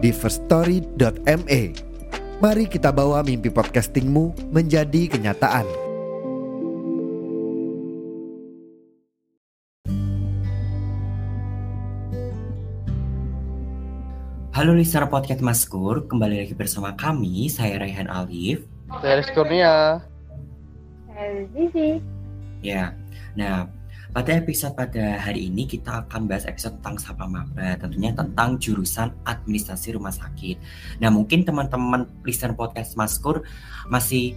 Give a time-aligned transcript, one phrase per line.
[0.00, 1.62] di firststory.me.
[2.40, 5.68] Mari kita bawa mimpi podcastingmu menjadi kenyataan.
[14.56, 18.64] Halo listener podcast Maskur, kembali lagi bersama kami, saya Raihan Alif.
[19.00, 20.04] Dari Kurnia.
[21.52, 22.00] Zizi.
[22.60, 22.92] Ya,
[23.36, 23.79] nah
[24.10, 29.14] pada episode pada hari ini kita akan bahas episode tentang Sapa Maba, tentunya tentang jurusan
[29.22, 30.58] administrasi rumah sakit.
[30.98, 33.46] Nah mungkin teman-teman listener podcast Maskur
[33.86, 34.34] masih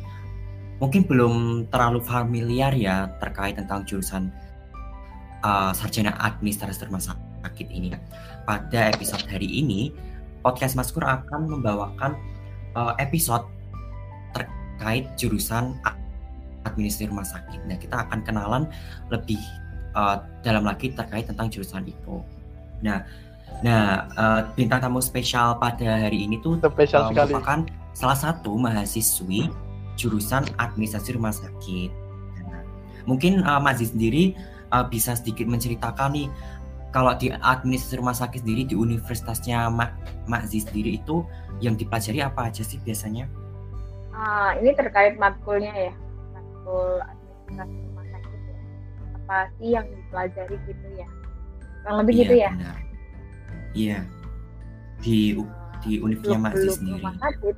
[0.77, 4.29] mungkin belum terlalu familiar ya terkait tentang jurusan
[5.41, 7.01] uh, sarjana administrasi rumah
[7.41, 7.97] sakit ini.
[8.45, 9.89] Pada episode hari ini,
[10.45, 12.13] podcast Maskur akan membawakan
[12.77, 13.49] uh, episode
[14.37, 15.73] terkait jurusan
[16.69, 17.65] administrasi rumah sakit.
[17.65, 18.63] Nah, kita akan kenalan
[19.11, 19.41] lebih
[19.95, 22.21] uh, dalam lagi terkait tentang jurusan itu.
[22.83, 23.05] Nah,
[23.63, 27.31] nah uh, bintang tamu spesial pada hari ini tuh Spesial uh, sekali.
[27.31, 27.59] merupakan
[27.93, 29.47] salah satu mahasiswi
[29.95, 31.89] jurusan administrasi rumah sakit.
[32.49, 32.61] Nah,
[33.05, 34.33] mungkin uh, Mas Ziz sendiri
[34.73, 36.27] uh, bisa sedikit menceritakan nih
[36.93, 39.65] kalau di administrasi rumah sakit sendiri di universitasnya
[40.29, 41.25] Mak Ziz sendiri itu
[41.57, 43.25] yang dipelajari apa aja sih biasanya?
[44.13, 45.93] Ah, ini terkait matkulnya ya,
[46.37, 47.92] matkul administrasi rumah sakit.
[49.23, 51.07] Apa sih yang dipelajari gitu ya?
[51.83, 52.51] Kurang lebih gitu ya.
[52.51, 52.79] benar.
[53.73, 53.99] Iya.
[55.03, 55.35] Di
[55.83, 57.03] di Ziz Seluk-beluk sendiri.
[57.03, 57.55] rumah sakit.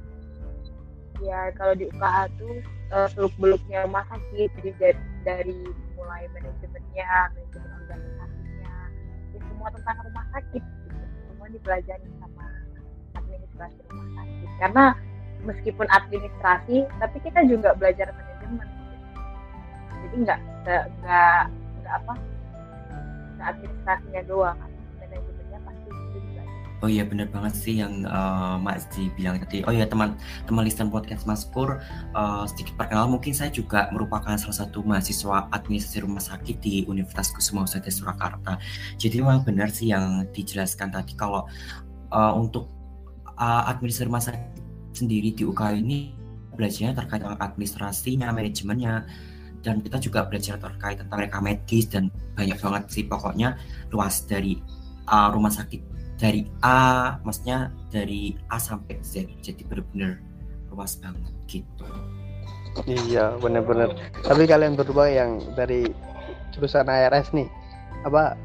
[1.24, 2.54] Ya kalau di UKH tuh
[2.92, 5.60] eh, seluk-beluknya rumah sakit, jadi dari, dari
[5.96, 8.76] mulai manajemennya, manajemen organisasinya,
[9.32, 11.02] ya semua tentang rumah sakit, gitu.
[11.32, 12.46] semua dipelajari sama
[13.16, 14.50] administrasi rumah sakit.
[14.60, 14.86] Karena
[15.46, 18.68] meskipun administrasi, tapi kita juga belajar manajemen.
[20.16, 20.84] Jadi nggak nggak
[21.84, 22.14] nggak apa
[23.36, 24.60] nggak administrasinya doang,
[24.96, 25.90] manajemennya pasti.
[26.80, 29.68] Oh iya benar banget sih yang eh, Mak Zee bilang tadi.
[29.68, 30.16] Oh iya teman
[30.48, 31.84] teman listener podcast Mas Pur
[32.16, 37.36] eh, sedikit perkenalan mungkin saya juga merupakan salah satu mahasiswa administrasi rumah sakit di Universitas
[37.36, 38.56] Kusuma Surakarta.
[38.96, 41.44] Jadi memang benar sih yang dijelaskan tadi kalau
[42.08, 42.72] eh, untuk
[43.36, 44.64] eh, administrasi rumah sakit
[44.96, 46.16] sendiri di UK ini
[46.56, 49.04] belajarnya terkait dengan administrasinya, manajemennya,
[49.66, 53.58] dan kita juga belajar terkait tentang reka medis dan banyak banget sih pokoknya
[53.90, 54.62] luas dari
[55.10, 55.82] uh, rumah sakit
[56.16, 60.16] dari A, maksudnya dari A sampai Z, jadi benar-benar
[60.72, 61.84] luas banget gitu.
[62.88, 63.96] Iya, benar-benar.
[64.24, 65.92] Tapi kalian berdua yang dari
[66.56, 67.48] jurusan ARS nih,
[68.08, 68.40] apa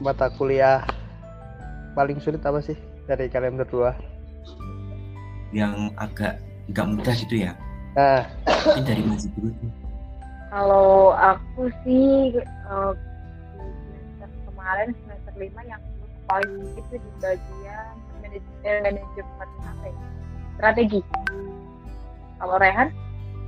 [0.00, 0.84] mata kuliah
[1.96, 2.76] paling sulit apa sih
[3.08, 3.96] dari kalian berdua?
[5.56, 6.34] Yang agak
[6.68, 7.52] nggak mudah gitu ya,
[7.94, 9.83] Nah, mungkin dari Mas dulu tuh.
[10.54, 12.92] Kalau aku sih eh,
[14.14, 15.82] semester kemarin semester lima yang
[16.30, 17.94] paling itu di bagian
[18.62, 19.98] eh, manajemen apa ya?
[20.54, 21.00] Strategi.
[22.38, 22.94] Kalau Rehan,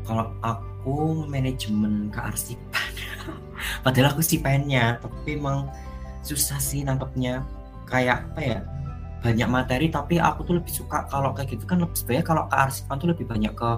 [0.02, 2.90] Kalau aku manajemen kearsipan,
[3.86, 5.70] padahal aku sih pengennya, tapi emang
[6.26, 7.46] susah sih nangkepnya.
[7.86, 8.58] Kayak apa ya?
[9.22, 12.98] Banyak materi, tapi aku tuh lebih suka kalau kayak gitu kan lebih sebenarnya kalau kearsipan
[12.98, 13.70] tuh lebih banyak ke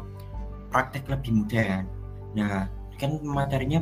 [0.73, 1.85] praktek lebih mudah kan.
[2.33, 3.81] Nah, kan materinya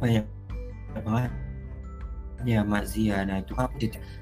[0.00, 0.24] banyak
[1.04, 1.32] banget
[2.48, 3.26] ya Mak Zia.
[3.26, 3.76] Nah itu aku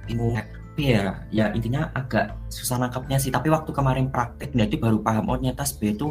[0.09, 0.35] bingung.
[0.35, 3.35] Tapi ya, ya intinya agak susah nangkapnya sih.
[3.35, 6.09] Tapi waktu kemarin praktek, nah itu baru paham oh ternyata sebenarnya itu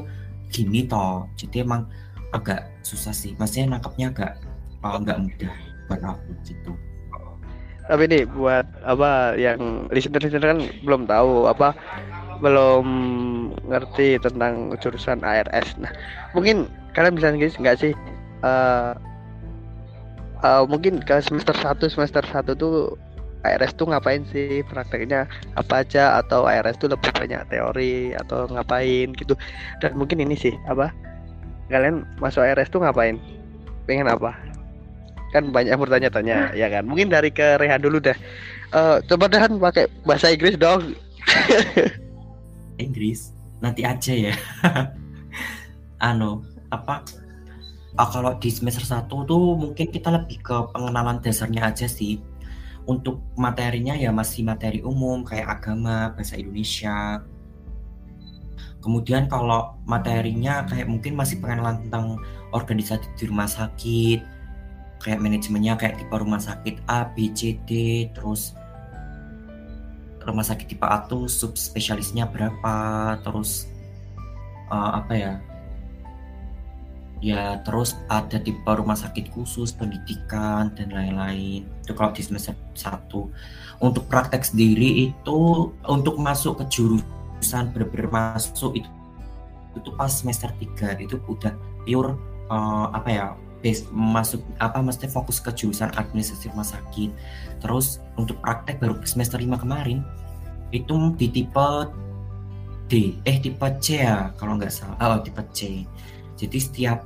[0.52, 1.28] gini toh.
[1.40, 1.88] Jadi emang
[2.36, 3.32] agak susah sih.
[3.40, 4.34] Maksudnya nangkapnya agak
[4.84, 5.56] oh, mudah
[5.88, 6.74] buat aku gitu.
[7.88, 11.72] tapi nih buat apa yang listener-listener kan belum tahu apa
[12.40, 12.86] belum
[13.68, 15.78] ngerti tentang jurusan ARS.
[15.82, 15.92] Nah,
[16.32, 17.94] mungkin kalian bisa nggak nggak sih
[18.46, 18.92] eh
[20.46, 22.94] eh, mungkin ke semester 1 semester 1 tuh
[23.46, 24.62] ARS tuh ngapain sih?
[24.66, 26.20] Prakteknya apa aja?
[26.22, 29.34] Atau ARS tuh lebih banyak teori atau ngapain gitu?
[29.82, 30.94] Dan mungkin ini sih apa?
[31.70, 33.20] Kalian masuk ARS tuh ngapain?
[33.90, 34.36] Pengen apa?
[35.36, 36.88] Kan banyak yang bertanya-tanya ya kan?
[36.88, 38.16] Mungkin dari ke Rehan dulu dah
[38.68, 40.92] Eh, coba Rehan pakai bahasa Inggris dong
[42.80, 44.34] Inggris nanti aja ya.
[46.08, 47.02] anu apa?
[47.98, 52.22] ah, kalau di semester 1 tuh mungkin kita lebih ke pengenalan dasarnya aja sih.
[52.88, 57.20] untuk materinya ya masih materi umum kayak agama, bahasa Indonesia.
[58.80, 62.16] Kemudian kalau materinya kayak mungkin masih pengenalan tentang
[62.56, 64.24] organisasi di rumah sakit,
[65.04, 67.72] kayak manajemennya kayak tipe rumah sakit A, B, C, D,
[68.16, 68.56] terus
[70.28, 72.76] rumah sakit tipe A tuh subspesialisnya berapa,
[73.24, 73.72] terus
[74.68, 75.34] uh, apa ya?
[77.18, 81.66] Ya, terus ada tipe rumah sakit khusus, pendidikan dan lain-lain.
[81.82, 83.10] Itu kalau di semester 1.
[83.82, 88.90] Untuk praktek sendiri itu untuk masuk ke jurusan bener-bener masuk itu
[89.78, 91.54] itu pas semester 3 itu udah
[91.86, 92.18] pure
[92.50, 93.28] uh, apa ya
[93.62, 97.10] base, masuk apa mesti fokus ke jurusan administrasi rumah sakit.
[97.62, 100.06] Terus untuk praktek baru semester 5 kemarin
[100.76, 101.70] itu di tipe
[102.88, 104.98] D eh tipe C ya kalau nggak salah.
[105.02, 105.84] Oh tipe C.
[106.38, 107.02] Jadi setiap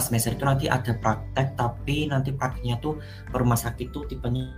[0.00, 2.96] semester itu nanti ada praktek tapi nanti prakteknya tuh
[3.28, 4.48] ke rumah sakit tuh tipenya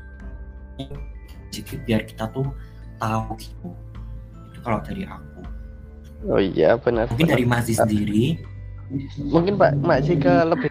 [1.51, 2.47] jadi biar kita tuh
[2.99, 3.69] tahu gitu.
[4.51, 5.43] Itu kalau dari aku.
[6.25, 7.35] Oh iya benar mungkin benar.
[7.37, 8.25] dari Mazi sendiri.
[9.19, 10.71] Mungkin Pak masih ke lebih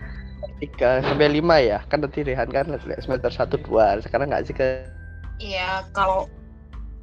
[0.63, 4.87] tiga sampai lima ya kan nanti Rehan kan semester satu dua sekarang nggak sih ke
[5.43, 6.29] Iya, kalau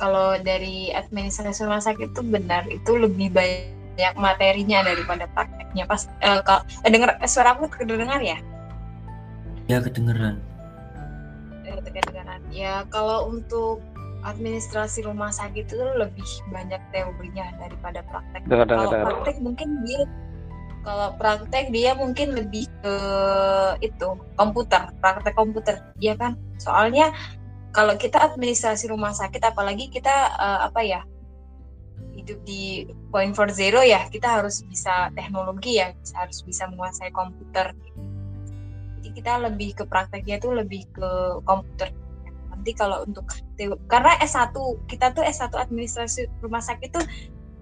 [0.00, 5.84] kalau dari administrasi rumah sakit itu benar itu lebih banyak materinya daripada prakteknya.
[5.84, 8.40] Pas eh, kalau eh, dengar eh, suara aku kedengar ya?
[9.68, 10.40] ya kedengeran
[11.68, 12.40] Eh, kedengaran.
[12.50, 13.84] Ya kalau untuk
[14.24, 18.40] administrasi rumah sakit itu lebih banyak teorinya daripada praktek.
[18.48, 20.00] dengar dengar Kalau dengar praktek mungkin dia
[20.80, 22.94] kalau praktek dia mungkin lebih ke
[23.84, 26.40] itu komputer, praktek komputer, ya kan?
[26.56, 27.12] Soalnya
[27.70, 31.00] kalau kita administrasi rumah sakit, apalagi kita eh, apa ya
[32.16, 37.76] hidup di point for zero ya, kita harus bisa teknologi ya, harus bisa menguasai komputer.
[39.00, 41.10] Jadi kita lebih ke prakteknya itu lebih ke
[41.44, 41.92] komputer.
[42.48, 43.28] Nanti kalau untuk
[43.88, 44.52] karena S1
[44.88, 47.04] kita tuh S1 administrasi rumah sakit tuh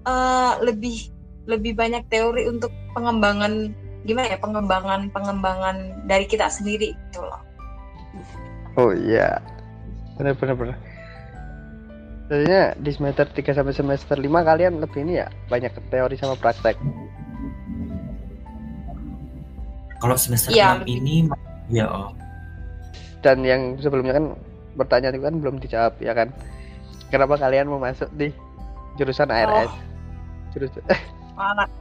[0.06, 1.17] eh, lebih
[1.48, 3.72] lebih banyak teori untuk pengembangan
[4.04, 7.40] gimana ya pengembangan pengembangan dari kita sendiri gitu loh.
[8.76, 9.40] oh iya
[10.14, 10.78] benar benar benar
[12.28, 16.76] Jadinya di semester 3 sampai semester 5 kalian lebih ini ya banyak teori sama praktek.
[19.98, 21.14] kalau semester Iya, 6 lebih- ini
[21.70, 22.12] ya oh
[23.18, 24.36] Dan yang sebelumnya kan
[24.76, 26.30] pertanyaan itu kan belum dijawab ya kan.
[27.08, 28.30] Kenapa kalian mau masuk di
[28.94, 29.72] jurusan ARS?
[30.52, 30.84] Jurusan
[31.38, 31.73] Ala-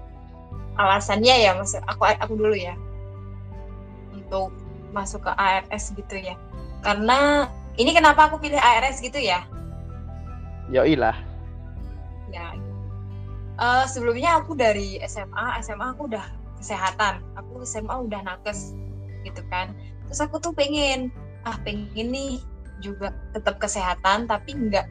[0.78, 2.78] alasannya ya maksud aku aku dulu ya.
[4.14, 4.54] Untuk
[4.94, 6.38] masuk ke ARS gitu ya.
[6.86, 9.44] Karena ini kenapa aku pilih ARS gitu ya?
[10.70, 11.16] Yoi lah.
[12.30, 12.54] ya.
[13.58, 16.26] Eh, sebelumnya aku dari SMA SMA aku udah
[16.62, 17.26] kesehatan.
[17.34, 18.78] Aku SMA udah nakes
[19.26, 19.74] gitu kan.
[20.08, 21.10] Terus aku tuh pengen
[21.48, 22.44] ah pengen nih
[22.84, 24.86] juga tetap kesehatan tapi enggak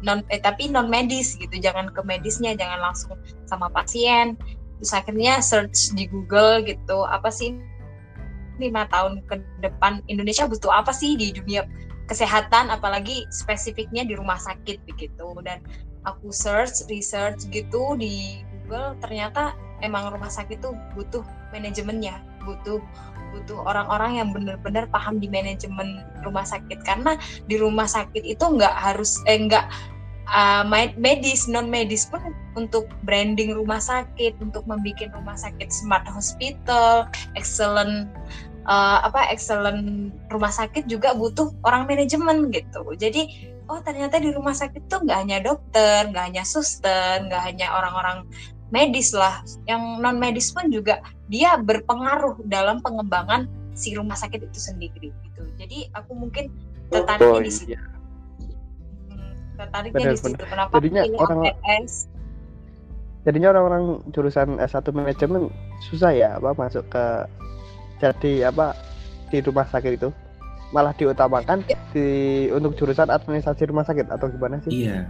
[0.00, 1.52] non eh, tapi non medis gitu.
[1.56, 3.16] Jangan ke medisnya jangan langsung
[3.46, 4.36] sama pasien.
[4.80, 7.56] Terus akhirnya search di Google gitu apa sih
[8.60, 11.64] lima tahun ke depan Indonesia butuh apa sih di dunia
[12.08, 15.36] kesehatan apalagi spesifiknya di rumah sakit begitu.
[15.44, 15.60] Dan
[16.08, 19.52] aku search research gitu di Google ternyata
[19.84, 22.80] emang rumah sakit tuh butuh manajemennya butuh
[23.32, 26.82] butuh orang-orang yang benar-benar paham di manajemen rumah sakit.
[26.82, 27.16] Karena
[27.46, 29.66] di rumah sakit itu nggak harus eh nggak
[30.30, 32.22] uh, med- medis non medis pun
[32.54, 38.10] untuk branding rumah sakit untuk membuat rumah sakit smart hospital excellent
[38.66, 42.82] uh, apa excellent rumah sakit juga butuh orang manajemen gitu.
[42.98, 47.70] Jadi oh ternyata di rumah sakit tuh nggak hanya dokter nggak hanya suster nggak hanya
[47.70, 48.26] orang-orang
[48.70, 54.58] medis lah yang non medis pun juga dia berpengaruh dalam pengembangan si rumah sakit itu
[54.60, 56.50] sendiri gitu jadi aku mungkin
[56.88, 57.82] tertariknya Oh, di situ iya.
[59.08, 60.48] Hmm, tertariknya Benar, di situ benar.
[60.48, 61.92] kenapa Jadinya pilih orang- APS
[63.20, 65.42] Jadinya orang-orang jurusan S1 manajemen
[65.82, 67.04] susah ya apa masuk ke
[67.98, 68.72] jadi apa
[69.28, 70.08] di rumah sakit itu
[70.70, 71.60] malah diutamakan
[71.92, 72.06] di
[72.48, 74.72] untuk jurusan administrasi rumah sakit atau gimana sih?
[74.72, 75.02] iya Iya.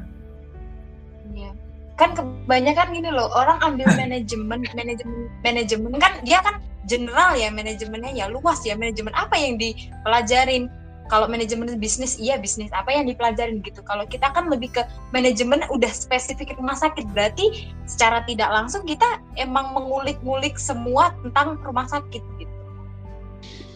[2.01, 6.57] Kan kebanyakan gini loh, orang ambil manajemen, manajemen, manajemen kan dia kan
[6.89, 10.73] general ya manajemennya ya luas ya manajemen apa yang dipelajarin.
[11.13, 13.83] Kalau manajemen bisnis iya bisnis apa yang dipelajarin gitu.
[13.85, 19.21] Kalau kita kan lebih ke manajemen udah spesifik rumah sakit berarti secara tidak langsung kita
[19.37, 22.55] emang mengulik-ngulik semua tentang rumah sakit gitu.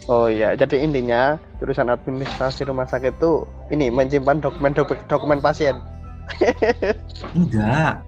[0.05, 4.73] Oh iya, jadi intinya jurusan administrasi rumah sakit itu ini menyimpan dokumen
[5.11, 5.77] dokumen pasien.
[7.37, 8.01] enggak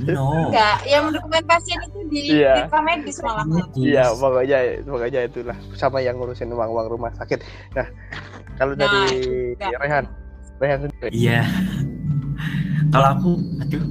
[0.00, 2.64] no Enggak, yang dokumen pasien itu di Iya.
[2.64, 3.44] di medis malah.
[3.76, 4.58] Iya, pokoknya
[4.88, 7.44] pokoknya itulah sama yang ngurusin uang-uang rumah sakit.
[7.76, 7.86] Nah,
[8.56, 9.76] kalau Nah, dari juga.
[9.84, 10.04] Rehan,
[10.58, 11.40] Rehan sendiri Iya.
[12.92, 13.30] Kalau aku,
[13.60, 13.84] aduh,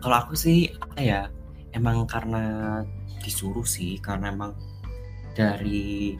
[0.00, 1.20] kalau aku sih apa ya,
[1.72, 2.80] emang karena
[3.24, 4.52] disuruh sih, karena emang
[5.32, 6.16] dari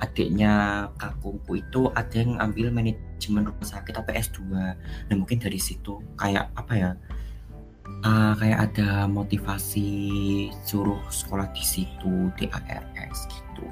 [0.00, 4.48] adiknya kakungku itu ada yang ambil manajemen rumah sakit tapi S2.
[4.48, 6.90] Nah mungkin dari situ kayak apa ya,
[8.04, 9.88] uh, kayak ada motivasi
[10.64, 13.66] suruh sekolah di situ di ARS gitu.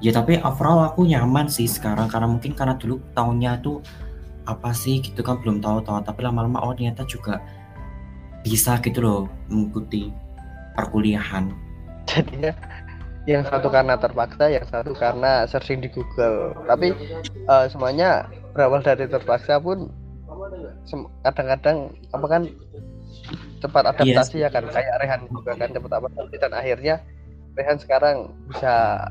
[0.00, 3.84] Ya tapi overall aku nyaman sih sekarang karena mungkin karena dulu tahunnya tuh
[4.48, 7.38] apa sih gitu kan belum tahu-tahu tapi lama-lama oh ternyata juga
[8.40, 9.20] bisa gitu loh
[9.52, 10.08] mengikuti
[10.72, 11.52] perkuliahan.
[12.08, 12.56] Jadinya
[13.28, 16.56] yang satu karena terpaksa yang satu karena searching di Google.
[16.64, 16.96] Tapi
[17.44, 19.92] uh, semuanya berawal dari terpaksa pun
[21.22, 22.42] kadang-kadang apa kan
[23.60, 24.44] cepat adaptasi yes.
[24.46, 26.96] ya kan kayak Rehan juga kan cepat adaptasi dan akhirnya
[27.54, 28.16] Rehan sekarang
[28.48, 29.06] bisa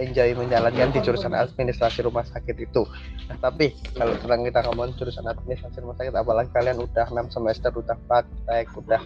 [0.00, 2.82] enjoy menjalankan di jurusan administrasi rumah sakit itu.
[3.28, 7.68] Nah, tapi kalau tentang kita ngomong jurusan administrasi rumah sakit, apalagi kalian udah enam semester,
[7.76, 9.02] udah praktek, udah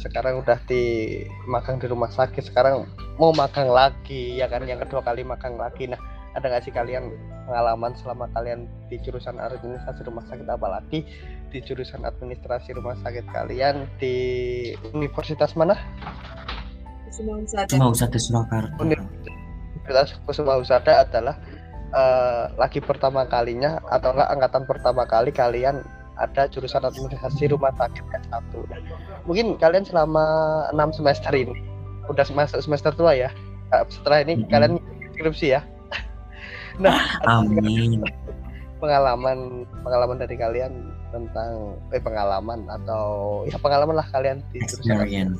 [0.00, 2.88] sekarang udah di magang di rumah sakit, sekarang
[3.20, 4.64] mau magang lagi, ya kan?
[4.64, 5.92] Yang kedua kali magang lagi.
[5.92, 6.00] Nah,
[6.36, 7.14] ada nggak sih kalian
[7.48, 11.08] pengalaman selama kalian di jurusan administrasi rumah sakit, apalagi
[11.48, 14.16] di jurusan administrasi rumah sakit kalian di
[14.92, 15.80] universitas mana?
[17.08, 18.76] Kusuma Usada Surakarta.
[18.84, 21.40] Universitas Kusuma Usada adalah
[21.96, 25.80] uh, lagi pertama kalinya atau enggak angkatan pertama kali kalian
[26.18, 28.52] ada jurusan administrasi rumah sakit S1.
[29.24, 30.26] Mungkin kalian selama
[30.74, 31.54] enam semester ini
[32.10, 33.30] udah masuk semester tua ya.
[33.72, 34.50] Uh, setelah ini mm -hmm.
[34.52, 34.72] kalian
[35.16, 35.60] skripsi ya.
[36.78, 38.02] Nah, amin.
[38.78, 40.72] Pengalaman pengalaman dari kalian
[41.10, 45.34] tentang eh pengalaman atau ya pengalaman lah kalian di jurusan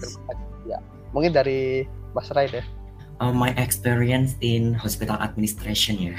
[0.66, 0.78] ya.
[1.14, 2.66] Mungkin dari Mas Rai deh
[3.20, 6.14] uh, my experience in hospital administration ya.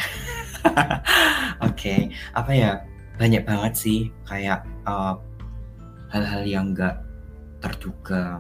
[1.64, 2.00] Oke, okay.
[2.36, 2.72] apa ya?
[3.20, 5.20] Banyak banget sih kayak hal
[6.12, 7.04] hal-hal yang enggak
[7.60, 8.40] terduga.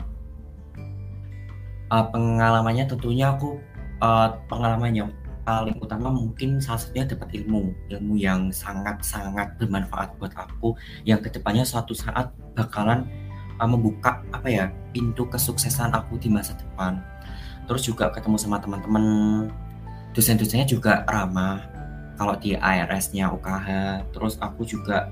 [1.89, 3.57] Uh, pengalamannya tentunya aku
[4.00, 5.09] uh, pengalaman yang
[5.49, 10.77] paling utama mungkin salah satunya dapat ilmu ilmu yang sangat-sangat bermanfaat buat aku
[11.09, 13.09] yang ke depannya suatu saat bakalan
[13.57, 17.01] uh, membuka apa ya pintu kesuksesan aku di masa depan.
[17.65, 19.05] Terus juga ketemu sama teman-teman
[20.13, 21.65] dosen-dosennya juga ramah
[22.13, 23.67] kalau di ARS-nya UKH
[24.13, 25.09] terus aku juga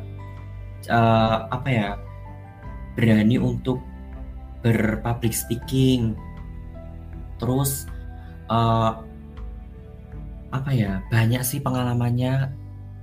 [0.86, 1.88] uh, apa ya
[2.94, 3.82] berani untuk
[4.62, 6.13] berpublic speaking.
[7.41, 7.89] Terus
[8.53, 9.07] uh,
[10.51, 12.51] apa ya banyak sih pengalamannya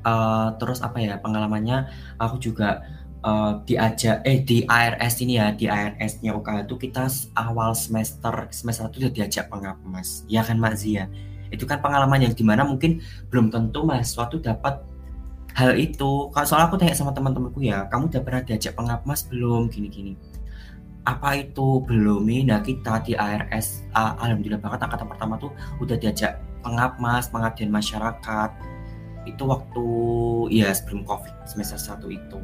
[0.04, 2.84] uh, terus apa ya pengalamannya aku juga
[3.24, 7.04] uh, diajak eh di ARS ini ya di ARS-nya UKH itu kita
[7.36, 11.08] awal semester semester itu udah diajak pengapas ya kan Mak Zia
[11.52, 12.98] itu kan pengalaman yang di mana mungkin
[13.30, 14.82] belum tentu mahasiswa tuh dapat
[15.54, 16.28] hal itu.
[16.34, 19.70] Kalau soal aku tanya sama teman-temanku ya kamu udah pernah diajak pengapas belum?
[19.70, 20.18] Gini-gini.
[21.06, 21.80] Apa itu?
[21.86, 22.26] Belum.
[22.26, 27.68] Ini nah kita di ARS uh, alhamdulillah banget angkatan pertama tuh udah diajak pengapas pengabdian
[27.68, 28.50] masyarakat.
[29.28, 29.86] Itu waktu
[30.52, 32.40] ya sebelum covid semester satu itu.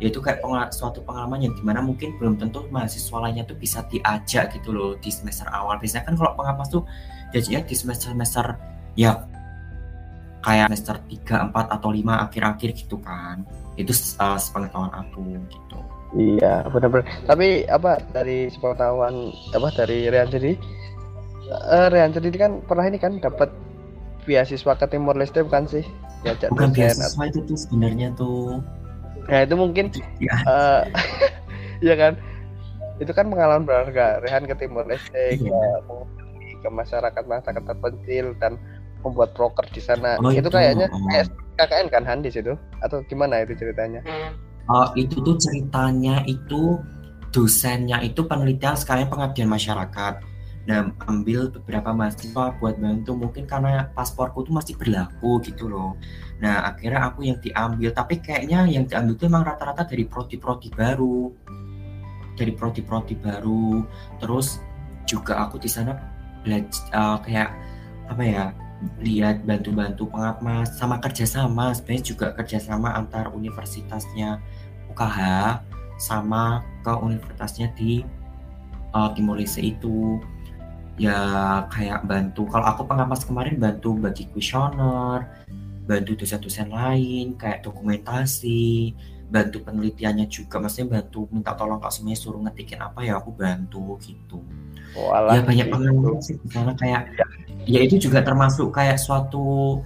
[0.00, 0.42] Yaitu kayak
[0.74, 4.98] suatu pengalaman yang di mana mungkin belum tentu mahasiswa lainnya tuh bisa diajak gitu loh
[4.98, 5.78] di semester awal.
[5.78, 6.82] Biasanya kan kalau pengapas tuh
[7.30, 8.58] diajaknya di semester semester
[8.98, 9.28] ya
[10.42, 13.46] kayak semester 3, 4 atau 5 akhir-akhir gitu kan.
[13.78, 15.78] Itu uh, sepengetahuan aku gitu.
[16.12, 17.08] Iya benar-benar.
[17.24, 20.60] Tapi apa dari sepengetahuan apa dari Rian sendiri
[21.50, 23.50] uh, Rian sendiri kan pernah ini kan dapat
[24.22, 25.82] beasiswa ke Timor Leste bukan sih?
[26.22, 28.62] Diajak bukan beasiswa itu tuh sebenarnya tuh.
[29.26, 29.90] Nah itu mungkin
[30.22, 30.82] ya, uh,
[31.88, 32.12] ya kan?
[33.02, 35.82] Itu kan pengalaman berharga Rehan ke Timur Leste iya.
[35.82, 35.94] ke,
[36.62, 38.54] ke masyarakat masyarakat terpencil dan
[39.02, 40.14] membuat broker di sana.
[40.22, 40.50] Oh, itu, itu.
[40.54, 41.02] kayaknya oh.
[41.10, 41.26] kayak
[41.58, 44.00] KKN kan Han di situ atau gimana itu ceritanya?
[44.70, 46.78] Oh itu tuh ceritanya itu
[47.34, 50.22] dosennya itu penelitian sekalian pengabdian masyarakat
[50.62, 55.98] Nah, ambil beberapa mahasiswa buat bantu mungkin karena pasporku tuh masih berlaku gitu loh.
[56.38, 61.34] Nah, akhirnya aku yang diambil, tapi kayaknya yang diambil itu emang rata-rata dari prodi-prodi baru.
[62.38, 63.82] Dari prodi-prodi baru.
[64.22, 64.62] Terus
[65.02, 65.98] juga aku di sana
[66.46, 67.50] belajar uh, kayak
[68.10, 68.46] apa ya?
[68.98, 74.42] lihat bantu-bantu pengamas sama kerjasama sebenarnya juga kerjasama antar universitasnya
[74.90, 75.18] UKH
[76.02, 78.02] sama ke universitasnya di
[78.90, 80.18] uh, Timor Leste itu
[81.00, 81.18] ya
[81.72, 85.24] kayak bantu kalau aku pengapas kemarin bantu bagi kuesioner
[85.88, 88.92] bantu dosen-dosen lain kayak dokumentasi
[89.32, 93.96] bantu penelitiannya juga maksudnya bantu minta tolong kak semuanya suruh ngetikin apa ya aku bantu
[94.04, 94.44] gitu
[94.92, 95.72] Walah, ya banyak gitu.
[95.72, 97.02] pengalaman sih karena kayak
[97.64, 97.80] ya.
[97.80, 99.80] itu juga termasuk kayak suatu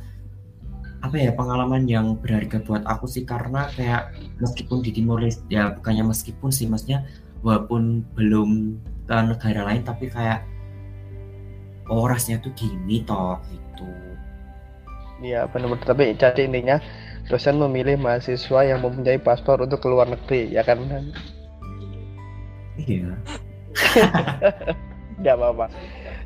[0.98, 4.10] apa ya pengalaman yang berharga buat aku sih karena kayak
[4.42, 7.06] meskipun di Timur Leste ya bukannya meskipun sih maksudnya
[7.46, 10.42] walaupun belum ke negara lain tapi kayak
[11.90, 13.88] oh rasnya tuh gini toh gitu.
[15.22, 16.76] Iya benar-benar tapi jadi intinya
[17.26, 20.82] dosen memilih mahasiswa yang mempunyai paspor untuk ke luar negeri ya kan?
[22.76, 23.16] Iya.
[25.20, 25.66] Nggak apa-apa.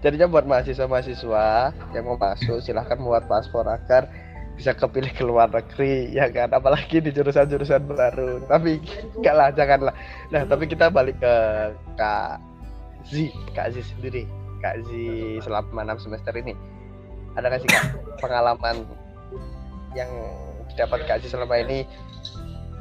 [0.01, 1.47] Jadinya buat mahasiswa-mahasiswa
[1.93, 4.09] yang mau masuk silahkan buat paspor agar
[4.57, 6.51] bisa kepilih ke luar negeri ya kan?
[6.51, 8.43] Apalagi di jurusan-jurusan baru.
[8.51, 8.83] Tapi
[9.21, 9.95] enggak lah janganlah.
[10.35, 11.35] Nah tapi kita balik ke
[11.95, 12.43] Kak
[13.07, 14.91] Z Kak Z sendiri Kak Z
[15.45, 16.55] selama 6 semester ini.
[17.35, 17.85] Ada nggak sih Kak
[18.21, 18.87] pengalaman
[19.97, 20.11] yang
[20.73, 21.89] didapat Kak Z selama ini?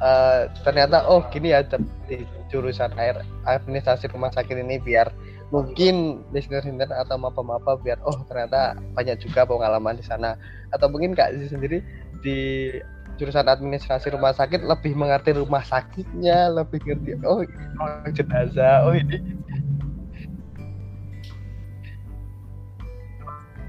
[0.00, 1.60] Eh, ternyata oh gini ya
[2.08, 5.12] di jurusan air administrasi rumah sakit ini biar
[5.52, 10.40] mungkin listener-listener atau mapa-mapa biar oh ternyata banyak juga pengalaman di sana.
[10.72, 11.84] Atau mungkin Kak Zizi sendiri
[12.24, 12.72] di
[13.20, 19.20] jurusan administrasi rumah sakit lebih mengerti rumah sakitnya lebih ngerti oh oh, jenazah oh ini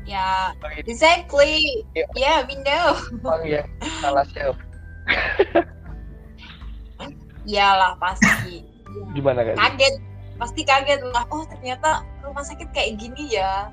[0.07, 1.85] Ini exactly.
[1.93, 2.05] Iya.
[2.17, 2.97] Yeah, we know.
[3.25, 3.61] oh ya
[4.01, 4.41] salah sih
[7.45, 8.65] Iyalah pasti.
[9.17, 9.57] gimana Zizi?
[9.57, 9.95] Kaget,
[10.37, 11.25] pasti kaget lah.
[11.33, 13.71] Oh ternyata rumah sakit kayak gini ya.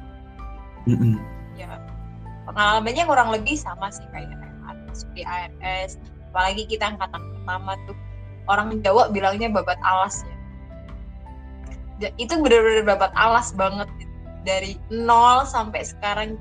[0.88, 1.20] Mm-mm.
[1.58, 1.76] Ya,
[2.48, 4.32] pengalamannya kurang lebih sama sih kayak
[4.88, 6.00] masuk di ARS.
[6.32, 7.96] Apalagi kita angkatan pertama tuh
[8.48, 10.24] orang Jawa bilangnya babat alas
[12.00, 12.08] ya.
[12.16, 14.17] Itu bener-bener babat alas banget gitu.
[14.44, 16.38] Dari nol sampai sekarang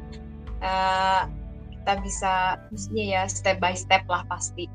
[0.61, 1.23] eh,
[1.71, 2.33] kita bisa
[2.67, 4.67] maksudnya ya step by step lah pasti.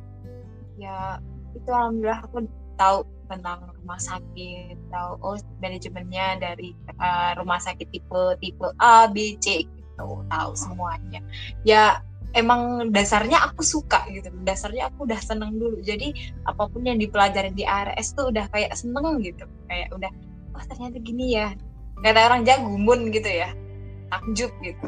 [0.81, 1.21] Ya
[1.53, 2.49] itu alhamdulillah aku
[2.81, 9.37] tahu tentang rumah sakit, tahu oh manajemennya dari eh, rumah sakit tipe tipe A, B,
[9.41, 11.21] C gitu, tahu semuanya.
[11.65, 12.01] Ya
[12.33, 15.81] emang dasarnya aku suka gitu, dasarnya aku udah seneng dulu.
[15.85, 16.13] Jadi
[16.49, 20.09] apa pun yang dipelajari di ARS tuh udah kayak seneng gitu, kayak udah
[20.57, 21.53] oh ternyata gini ya.
[22.01, 23.53] Kata orang jagumun gitu ya,
[24.09, 24.87] takjub gitu.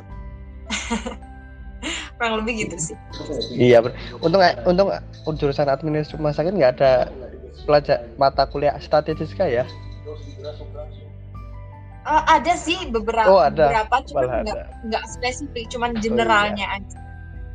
[2.16, 2.96] Kurang lebih gitu sih.
[3.52, 3.84] iya
[4.24, 4.88] untung untung
[5.36, 7.12] jurusan administrasi rumah sakit nggak ada
[7.68, 9.68] pelajar mata kuliah statistika ya
[12.04, 13.68] Eh, ada sih beberapa Oh, ada.
[13.72, 14.44] beberapa Malah
[14.84, 16.98] nggak spesifik cuman generalnya aja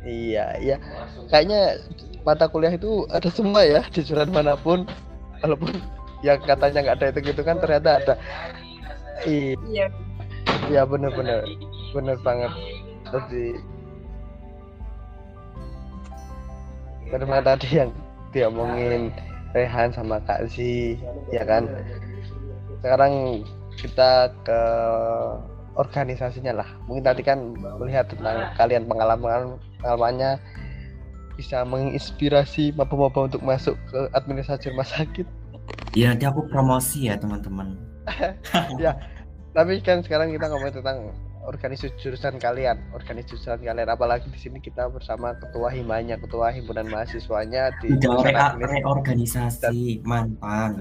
[0.00, 0.76] Iya, iya.
[1.28, 1.76] Kayaknya
[2.24, 4.88] mata kuliah itu ada semua ya di jurusan mana pun.
[5.44, 5.76] Walaupun
[6.24, 8.14] yang katanya nggak ada itu gitu kan ternyata ada.
[9.26, 9.86] Iya, iya
[10.70, 11.44] iya bener-bener,
[11.92, 12.52] bener banget.
[13.10, 13.46] Tadi
[17.10, 17.90] benar tadi yang
[18.30, 19.10] diomongin
[19.50, 20.94] Rehan sama Kak Zi,
[21.34, 21.66] ya kan.
[22.80, 23.42] Sekarang
[23.74, 24.60] kita ke
[25.74, 26.68] organisasinya lah.
[26.86, 30.38] Mungkin tadi kan melihat tentang kalian pengalaman pengalamannya
[31.34, 35.26] bisa menginspirasi maba-maba untuk masuk ke administrasi rumah sakit.
[35.94, 37.89] ya nanti aku promosi ya teman-teman
[39.56, 41.10] Tapi kan sekarang kita ngomongin tentang
[41.42, 43.90] organisasi jurusan kalian, organisasi jurusan kalian.
[43.90, 50.78] Apalagi di sini kita bersama ketua himanya, ketua himpunan mahasiswanya di reorganisasi mantan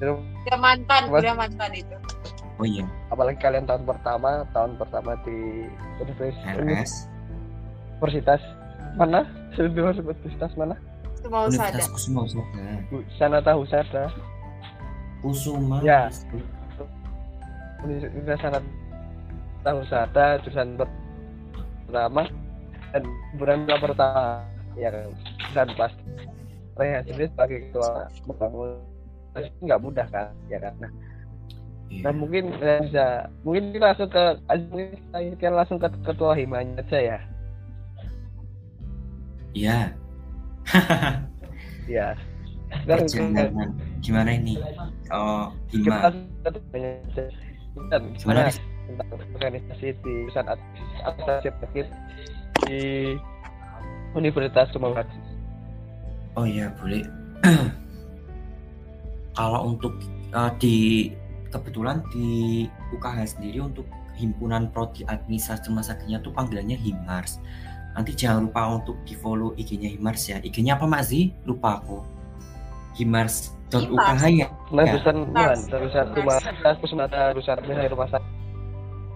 [0.00, 1.96] udah mantan Mas- udah mantan itu
[2.58, 5.66] oh iya Apalagi kalian tahun pertama, tahun pertama di
[6.02, 6.92] universitas, RS
[8.02, 8.42] universitas
[8.98, 9.20] mana?
[9.54, 10.74] Universitas mana?
[11.24, 12.44] semua usada Universitas Kusuma Usada
[13.16, 14.04] Sanata Husada.
[15.24, 15.80] Kusuma.
[15.80, 16.12] Ya.
[17.84, 20.76] Universitas Sanata Husada jurusan
[21.88, 22.28] pertama
[22.92, 23.02] dan
[23.40, 24.44] bulan pertama
[24.76, 25.08] yang
[25.56, 25.92] dan pas
[26.74, 28.70] Rehan sendiri sebagai ketua membangun
[29.62, 30.74] nggak mudah kan ya kan?
[30.80, 30.92] Nah,
[31.92, 32.02] Iya.
[32.10, 33.06] nah mungkin eh, bisa
[33.44, 34.24] mungkin kita langsung ke
[34.72, 34.88] mungkin
[35.36, 37.18] kita langsung ke ketua himanya aja ya.
[39.54, 39.78] Iya.
[41.86, 42.06] ya
[42.82, 43.70] sekarang Perjalanan
[44.04, 44.60] gimana ini?
[45.08, 46.12] Oh, Gimana?
[48.20, 48.52] gimana
[48.84, 51.86] tentang organisasi di jurusan administrasi sakit
[52.68, 52.80] di
[54.12, 55.08] Universitas Sumatera
[56.36, 57.00] Oh iya, boleh.
[59.38, 59.96] Kalau untuk
[60.34, 60.76] eh, di
[61.48, 63.86] kebetulan di UKH sendiri untuk
[64.18, 67.38] himpunan prodi administrasi rumah sakitnya tuh panggilannya Himars.
[67.94, 70.42] Nanti jangan lupa untuk di follow IG-nya Himars ya.
[70.42, 71.30] IG-nya apa Mazi?
[71.46, 72.13] Lupa aku.
[72.94, 74.48] Himars.ukh ya.
[74.70, 74.94] Nah, Ya.
[74.94, 75.26] jurusan Mas.
[75.26, 76.38] bukan, jurusan rumah
[77.34, 77.56] jurusan
[77.90, 78.32] rumah sakit.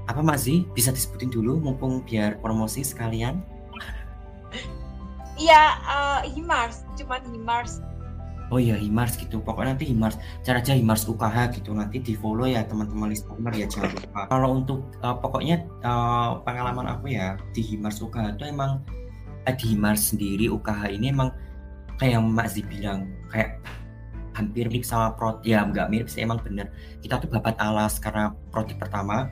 [0.08, 0.64] Apa Mazi?
[0.72, 3.40] Bisa disebutin dulu mumpung biar promosi sekalian.
[5.38, 7.78] iya eh, himars cuman himars
[8.48, 9.44] Oh iya Himars gitu.
[9.44, 11.76] Pokoknya nanti Himars, cara aja Himars UKH gitu.
[11.76, 14.20] Nanti di follow ya teman-teman listener ya jangan lupa.
[14.32, 18.80] Kalau untuk uh, pokoknya uh, pengalaman aku ya di Himars UKH itu emang
[19.44, 21.28] eh, di Mars sendiri UKH ini emang
[21.98, 23.58] kayak yang Mak bilang kayak
[24.38, 26.70] hampir mirip sama prot ya nggak mirip sih emang bener.
[27.02, 29.26] Kita tuh babat alas karena proyek pertama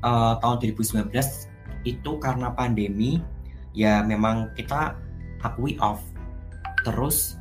[0.00, 1.12] uh, tahun 2019
[1.84, 3.20] itu karena pandemi
[3.76, 4.96] ya memang kita
[5.44, 6.00] akui off.
[6.88, 7.36] Terus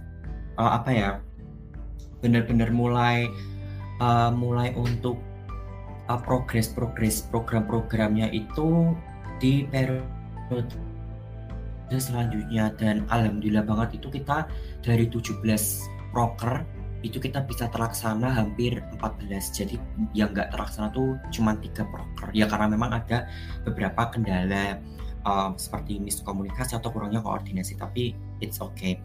[0.60, 1.10] uh, apa ya
[2.20, 3.32] bener-bener mulai
[4.04, 5.16] uh, mulai untuk
[6.12, 8.92] uh, progres-progres program-programnya itu
[9.40, 10.89] di periode
[11.98, 14.46] selanjutnya dan alhamdulillah banget itu kita
[14.86, 15.42] dari 17
[16.14, 16.62] proker
[17.00, 19.76] itu kita bisa terlaksana hampir 14 jadi
[20.12, 22.30] yang nggak terlaksana tuh cuma tiga proker.
[22.36, 23.26] Ya karena memang ada
[23.64, 24.84] beberapa kendala
[25.24, 28.12] uh, seperti miskomunikasi atau kurangnya koordinasi tapi
[28.44, 29.00] it's okay.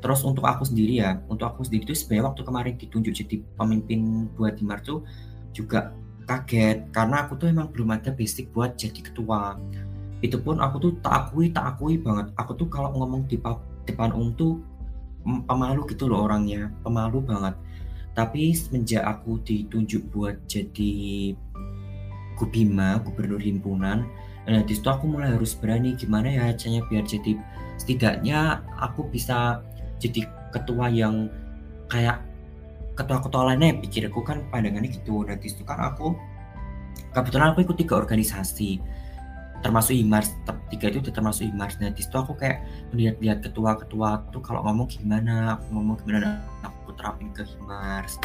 [0.00, 4.26] Terus untuk aku sendiri ya untuk aku sendiri itu sebenarnya waktu kemarin ditunjuk jadi pemimpin
[4.34, 5.06] buat di tuh
[5.54, 5.94] juga
[6.26, 9.58] kaget karena aku tuh emang belum ada basic buat jadi ketua
[10.20, 12.32] itu pun aku tuh tak akui tak akui banget.
[12.36, 13.40] Aku tuh kalau ngomong di
[13.88, 14.60] depan umum tuh
[15.24, 16.68] pemalu gitu loh orangnya.
[16.84, 17.54] Pemalu banget.
[18.12, 21.32] Tapi semenjak aku ditunjuk buat jadi
[22.40, 24.08] Gubima gubernur himpunan
[24.48, 27.36] nah di situ aku mulai harus berani gimana ya caranya biar jadi
[27.76, 29.60] setidaknya aku bisa
[30.00, 31.28] jadi ketua yang
[31.92, 32.24] kayak
[32.96, 35.22] ketua-ketua lainnya pikirku kan pandangannya gitu.
[35.28, 36.16] Nah di situ kan aku
[37.12, 38.80] kebetulan aku ikut tiga organisasi
[39.60, 40.32] termasuk Himars
[40.72, 44.88] tiga itu udah termasuk Himars nah di situ aku kayak melihat-lihat ketua-ketua tuh kalau ngomong
[44.88, 48.16] gimana aku ngomong gimana aku terapin ke Himars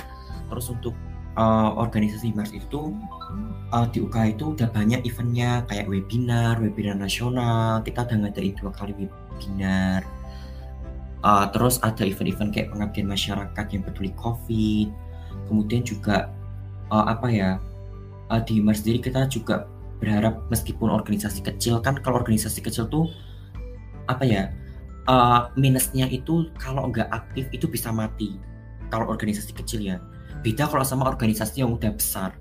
[0.47, 0.95] terus untuk
[1.35, 2.95] uh, organisasi Himars itu
[3.71, 7.83] uh, di UK itu udah banyak eventnya kayak webinar webinar nasional.
[7.83, 10.01] Kita udah ngadain dua kali webinar.
[11.25, 14.87] Uh, terus ada event-event kayak pengabdian masyarakat yang peduli COVID.
[15.49, 16.29] Kemudian juga
[16.89, 17.57] uh, apa ya
[18.31, 19.67] uh, di Himars sendiri kita juga
[19.99, 23.07] berharap meskipun organisasi kecil kan kalau organisasi kecil tuh
[24.05, 24.51] apa ya
[25.09, 28.37] uh, minusnya itu kalau nggak aktif itu bisa mati.
[28.93, 29.97] Kalau organisasi kecil ya.
[30.45, 32.37] Beda kalau sama organisasi yang udah besar.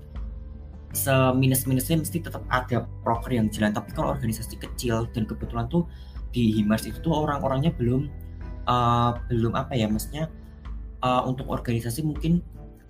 [0.95, 3.73] Seminus minusnya mesti tetap ada proker yang jalan.
[3.73, 5.89] Tapi kalau organisasi kecil dan kebetulan tuh
[6.31, 8.11] di Himars itu tuh orang-orangnya belum
[8.67, 10.27] uh, belum apa ya maksudnya
[10.99, 12.43] uh, untuk organisasi mungkin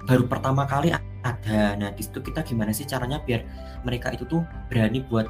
[0.05, 0.93] baru pertama kali
[1.25, 1.61] ada.
[1.75, 3.41] Nah di situ kita gimana sih caranya biar
[3.81, 5.25] mereka itu tuh berani buat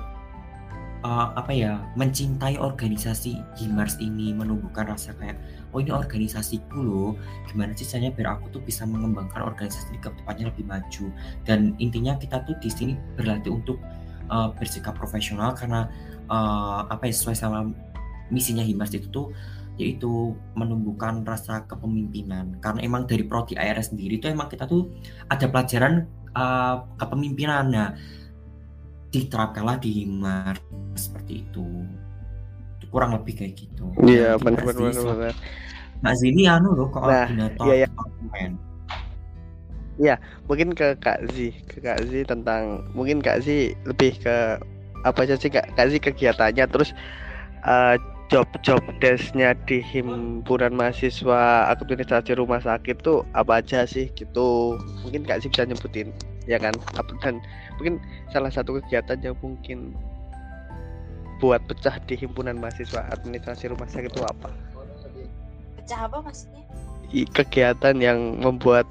[1.05, 5.39] uh, apa ya mencintai organisasi Himars ini menumbuhkan rasa kayak
[5.71, 7.11] oh ini organisasiku loh.
[7.47, 11.05] Gimana sih caranya biar aku tuh bisa mengembangkan organisasi ini ke depannya lebih maju?
[11.47, 13.79] Dan intinya kita tuh di sini berlatih untuk
[14.27, 15.87] uh, bersikap profesional karena
[16.27, 17.71] uh, apa ya sesuai sama
[18.33, 19.29] misinya Himars itu tuh
[19.75, 22.55] yaitu menumbuhkan rasa kepemimpinan.
[22.63, 24.91] Karena emang dari prodi ARS sendiri itu emang kita tuh
[25.27, 27.65] ada pelajaran uh, kepemimpinan.
[27.71, 27.89] Nah
[29.11, 30.59] diterapkanlah di Himar
[30.95, 31.67] seperti itu.
[32.91, 33.91] Kurang lebih kayak gitu.
[34.03, 35.35] Iya benar benar benar.
[36.03, 37.89] Mbak Zini anu loh koordinator nah, iya, iya.
[39.95, 40.15] Iya,
[40.51, 44.59] mungkin ke Kak Zi, ke Kak Zi tentang mungkin Kak Zi lebih ke
[45.07, 46.91] apa aja sih Kak, Kak Zi kegiatannya terus
[47.63, 54.79] uh, job-job desknya di himpunan mahasiswa administrasi rumah sakit tuh apa aja sih gitu?
[55.05, 56.09] Mungkin gak sih bisa nyebutin
[56.49, 56.73] ya kan?
[57.21, 57.37] Dan
[57.77, 58.01] mungkin
[58.33, 59.93] salah satu kegiatan yang mungkin
[61.37, 64.49] buat pecah di himpunan mahasiswa administrasi rumah sakit itu apa?
[65.77, 66.63] Pecah apa maksudnya?
[67.13, 68.89] Kegiatan yang membuat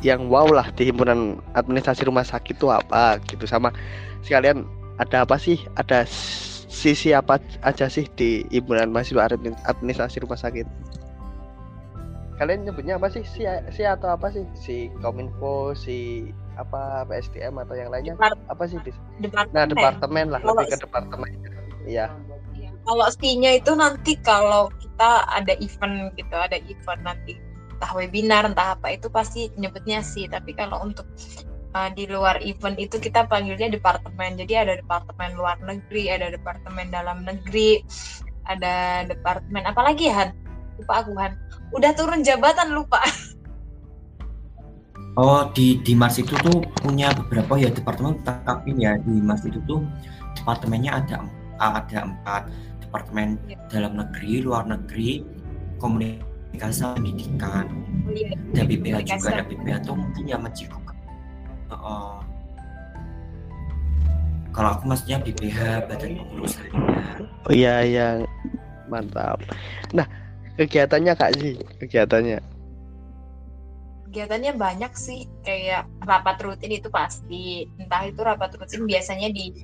[0.00, 3.46] yang wow lah di himpunan administrasi rumah sakit itu apa gitu?
[3.46, 3.70] Sama
[4.26, 4.66] sekalian
[4.98, 5.60] ada apa sih?
[5.78, 6.08] Ada
[6.70, 9.26] sisi apa aja sih di himpunan mahasiswa
[9.66, 10.64] administrasi rumah sakit?
[12.38, 13.20] Kalian nyebutnya apa sih?
[13.26, 14.46] Si, si atau apa sih?
[14.56, 18.16] Si Kominfo, si apa PSDM atau yang lainnya?
[18.16, 18.78] Depart apa sih?
[19.20, 19.52] Departemen.
[19.52, 21.30] Nah, departemen lah, kalau lebih ke departemen.
[21.84, 22.06] Iya.
[22.80, 27.36] Kalau C-nya itu nanti kalau kita ada event gitu, ada event nanti
[27.80, 31.08] entah webinar entah apa itu pasti nyebutnya sih tapi kalau untuk
[31.74, 34.38] uh, di luar event itu kita panggilnya departemen.
[34.38, 37.82] Jadi ada departemen luar negeri, ada departemen dalam negeri,
[38.46, 40.34] ada departemen apalagi Han?
[40.80, 41.32] Lupa aku Han.
[41.74, 43.00] Udah turun jabatan lupa.
[45.18, 49.58] Oh di di Mars itu tuh punya beberapa ya departemen tapi ya di Mars itu
[49.66, 49.82] tuh
[50.38, 51.26] departemennya ada
[51.58, 52.46] ada empat
[52.78, 53.58] departemen ya.
[53.68, 55.26] dalam negeri, luar negeri,
[55.82, 57.66] komunikasi pendidikan,
[58.06, 58.34] oh, iya.
[58.54, 60.89] ada BPH juga ada BPH tuh mungkin ya mencukup
[61.78, 62.18] uh,
[64.50, 66.58] kalau aku maksudnya BPH badan pengurus
[67.46, 68.08] oh iya iya.
[68.90, 69.38] Mantap.
[69.94, 70.06] Nah
[70.58, 72.42] kegiatannya kak sih kegiatannya?
[74.10, 75.30] Kegiatannya banyak sih.
[75.46, 77.70] Kayak rapat rutin itu pasti.
[77.78, 79.54] Entah itu rapat rutin biasanya di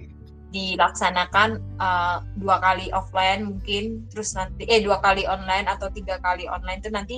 [0.54, 4.06] dilaksanakan uh, dua kali offline mungkin.
[4.14, 7.16] Terus nanti eh dua kali online atau tiga kali online itu nanti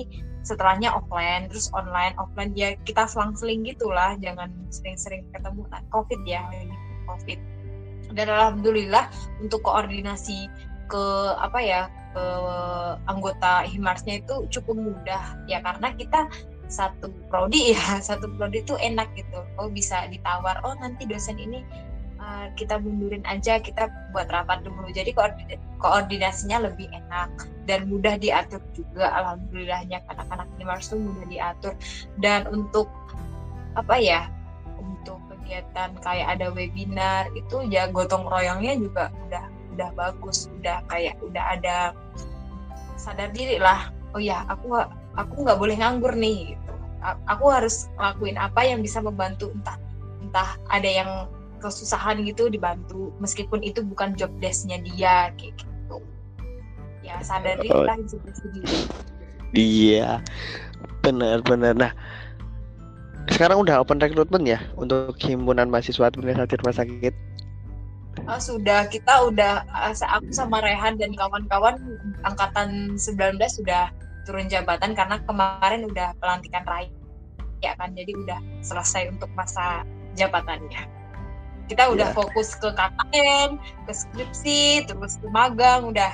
[0.49, 5.69] setelahnya offline terus online offline ya kita selang-seling gitulah jangan sering-sering ketemu.
[5.69, 6.41] Nah, covid ya
[7.05, 7.39] covid.
[8.09, 10.49] Dan alhamdulillah untuk koordinasi
[10.89, 11.05] ke
[11.37, 11.81] apa ya
[12.17, 12.25] ke
[13.05, 15.37] anggota himarsnya itu cukup mudah.
[15.45, 16.25] Ya karena kita
[16.69, 19.45] satu prodi ya satu prodi itu enak gitu.
[19.61, 21.61] Oh bisa ditawar oh nanti dosen ini
[22.19, 24.91] uh, kita mundurin aja kita buat rapat dulu.
[24.91, 25.15] Jadi
[25.79, 27.31] koordinasinya lebih enak
[27.65, 29.09] dan mudah diatur juga.
[29.15, 31.73] Alhamdulillahnya anak-anak himars itu mudah diatur.
[32.19, 32.91] Dan untuk
[33.77, 34.27] apa ya
[34.77, 40.51] untuk kegiatan kayak ada webinar itu ya gotong royongnya juga udah udah bagus.
[40.59, 41.75] Udah kayak udah ada
[42.99, 43.89] sadar diri lah.
[44.13, 44.75] Oh ya aku
[45.15, 46.73] aku nggak boleh nganggur nih gitu.
[47.31, 49.79] Aku harus lakuin apa yang bisa membantu entah
[50.19, 51.11] entah ada yang
[51.59, 55.97] kesusahan gitu dibantu meskipun itu bukan job desknya dia kayak gitu.
[57.03, 57.83] Ya sadar diri oh.
[57.83, 57.97] lah
[59.53, 60.23] iya.
[61.03, 61.75] Benar-benar.
[61.75, 61.91] Nah
[63.29, 67.13] sekarang udah open recruitment ya untuk himpunan mahasiswa administrasi rumah sakit?
[68.25, 68.89] Uh, sudah.
[68.89, 71.77] Kita udah uh, aku sama Rehan dan kawan-kawan
[72.25, 73.93] angkatan 19 sudah
[74.27, 76.91] turun jabatan karena kemarin udah pelantikan raya
[77.61, 77.93] ya kan.
[77.95, 79.85] Jadi udah selesai untuk masa
[80.17, 80.98] jabatannya
[81.69, 82.17] kita udah yeah.
[82.17, 86.11] fokus ke KKN ke skripsi terus ke magang udah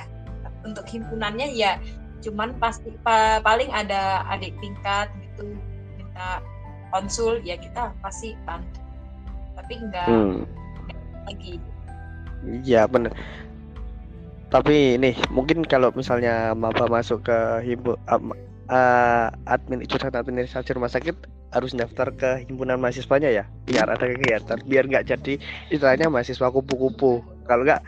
[0.62, 1.80] untuk himpunannya ya
[2.20, 5.56] cuman pasti pa, paling ada adik tingkat gitu
[5.96, 6.44] minta
[6.92, 8.84] konsul ya kita pasti bantu
[9.56, 10.44] tapi enggak hmm.
[11.24, 11.56] lagi
[12.46, 13.14] Iya benar.
[14.46, 18.22] Tapi ini mungkin kalau misalnya Maba masuk ke himpu uh,
[18.70, 21.16] uh, admin jurusan administrasi rumah sakit
[21.56, 23.44] harus daftar ke himpunan mahasiswanya ya?
[23.64, 25.40] Biar ada kegiatan biar nggak jadi
[25.72, 27.24] istilahnya mahasiswa kupu-kupu.
[27.48, 27.80] Kalau nggak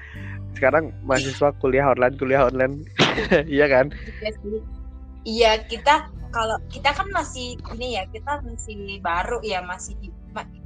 [0.57, 2.83] sekarang mahasiswa kuliah online kuliah online.
[3.51, 3.87] Iya kan?
[5.27, 9.95] Iya kita kalau kita kan masih ini ya kita masih baru ya masih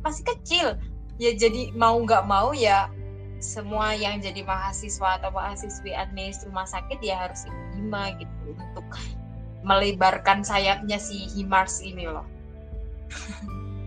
[0.02, 0.66] masih kecil.
[1.20, 2.88] Ya jadi mau nggak mau ya
[3.42, 8.86] semua yang jadi mahasiswa atau mahasiswi administrasi rumah sakit ya harus ikut hima gitu untuk
[9.66, 12.26] melebarkan sayapnya si himars ini loh.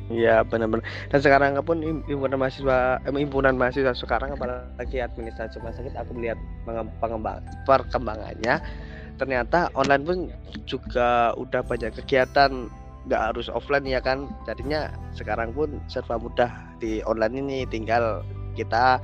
[0.06, 0.86] Iya benar-benar.
[1.10, 6.38] Dan sekarang pun himpunan mahasiswa, eh, mahasiswa sekarang apalagi administrasi rumah sakit aku melihat
[7.02, 8.62] pengembang perkembangannya
[9.16, 10.20] ternyata online pun
[10.68, 12.68] juga udah banyak kegiatan
[13.08, 16.52] nggak harus offline ya kan jadinya sekarang pun serba mudah
[16.84, 18.26] di online ini tinggal
[18.60, 19.00] kita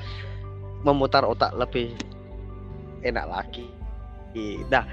[0.82, 1.94] memutar otak lebih
[3.06, 3.70] enak lagi.
[4.70, 4.86] Nah,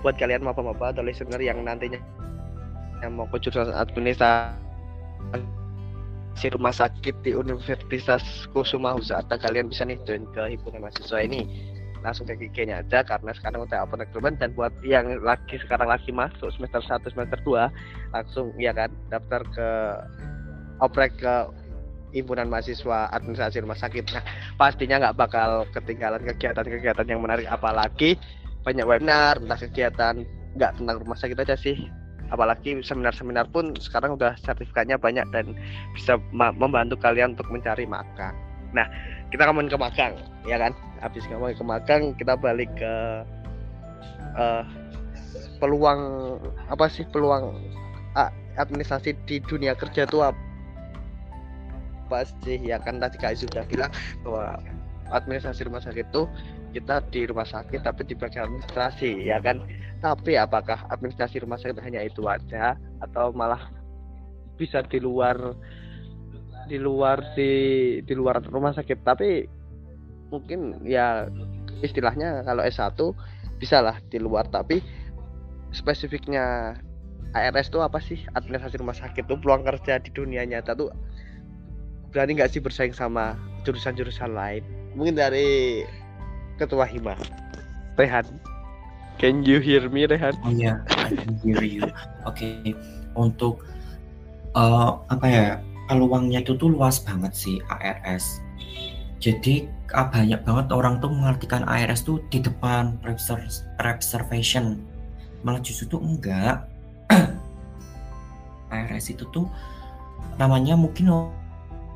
[0.00, 2.00] buat kalian maba-maba atau listener yang nantinya
[3.04, 4.63] yang mau ke jurusan administrasi
[6.52, 8.20] rumah sakit di Universitas
[8.52, 9.40] Kusuma Husata.
[9.40, 11.48] Kalian bisa nih join ke himpunan mahasiswa ini.
[12.04, 16.12] Langsung ke GG-nya aja karena sekarang udah open recruitment dan buat yang lagi sekarang lagi
[16.12, 19.68] masuk semester 1 semester 2 langsung ya kan daftar ke
[20.84, 21.34] oprek ke
[22.12, 24.04] himpunan mahasiswa administrasi rumah sakit.
[24.12, 24.24] Nah,
[24.60, 27.48] pastinya nggak bakal ketinggalan kegiatan-kegiatan yang menarik.
[27.48, 28.20] Apalagi
[28.68, 30.14] banyak webinar tentang kegiatan
[30.60, 35.56] nggak tentang rumah sakit aja sih apalagi seminar-seminar pun sekarang udah sertifikatnya banyak dan
[35.92, 38.32] bisa membantu kalian untuk mencari makan.
[38.74, 38.86] Nah,
[39.30, 40.14] kita ngomongin ke magang,
[40.48, 40.72] ya kan?
[41.00, 42.94] Habis ngomongin ke magang, kita balik ke
[44.34, 44.64] uh,
[45.62, 46.36] peluang
[46.68, 47.54] apa sih peluang
[48.54, 50.38] administrasi di dunia kerja itu apa?
[52.04, 53.90] pasti ya kan tadi Kak sudah bilang
[54.22, 54.60] bahwa
[55.12, 56.28] administrasi rumah sakit itu
[56.74, 59.62] kita di rumah sakit tapi di bagian administrasi ya kan?
[60.02, 63.70] Tapi apakah administrasi rumah sakit hanya itu aja atau malah
[64.58, 65.38] bisa di luar
[66.66, 67.52] di luar di
[68.02, 69.06] di luar rumah sakit?
[69.06, 69.46] Tapi
[70.34, 71.30] mungkin ya
[71.80, 72.98] istilahnya kalau S1
[73.62, 74.82] bisa lah di luar tapi
[75.70, 76.74] spesifiknya
[77.34, 78.18] ARS itu apa sih?
[78.34, 80.90] Administrasi rumah sakit tuh peluang kerja di dunia nyata tuh
[82.14, 84.62] berani nggak sih bersaing sama jurusan-jurusan lain?
[84.94, 85.82] Mungkin dari
[86.60, 87.14] ketua hima
[87.94, 88.26] Rehan.
[89.22, 90.34] Can you hear me Rehan?
[90.42, 90.82] Oh iya.
[90.90, 91.86] I can hear you.
[92.26, 92.42] Oke.
[92.64, 92.74] Okay.
[93.14, 93.62] untuk
[94.58, 95.46] uh, apa ya
[95.86, 98.42] peluangnya itu tuh luas banget sih ARS
[99.22, 99.64] jadi
[99.96, 103.00] ah, banyak banget orang tuh mengartikan ARS tuh di depan
[103.80, 104.84] reservation
[105.44, 106.64] malah justru tuh enggak.
[108.74, 109.48] ARS itu tuh
[110.36, 111.08] namanya mungkin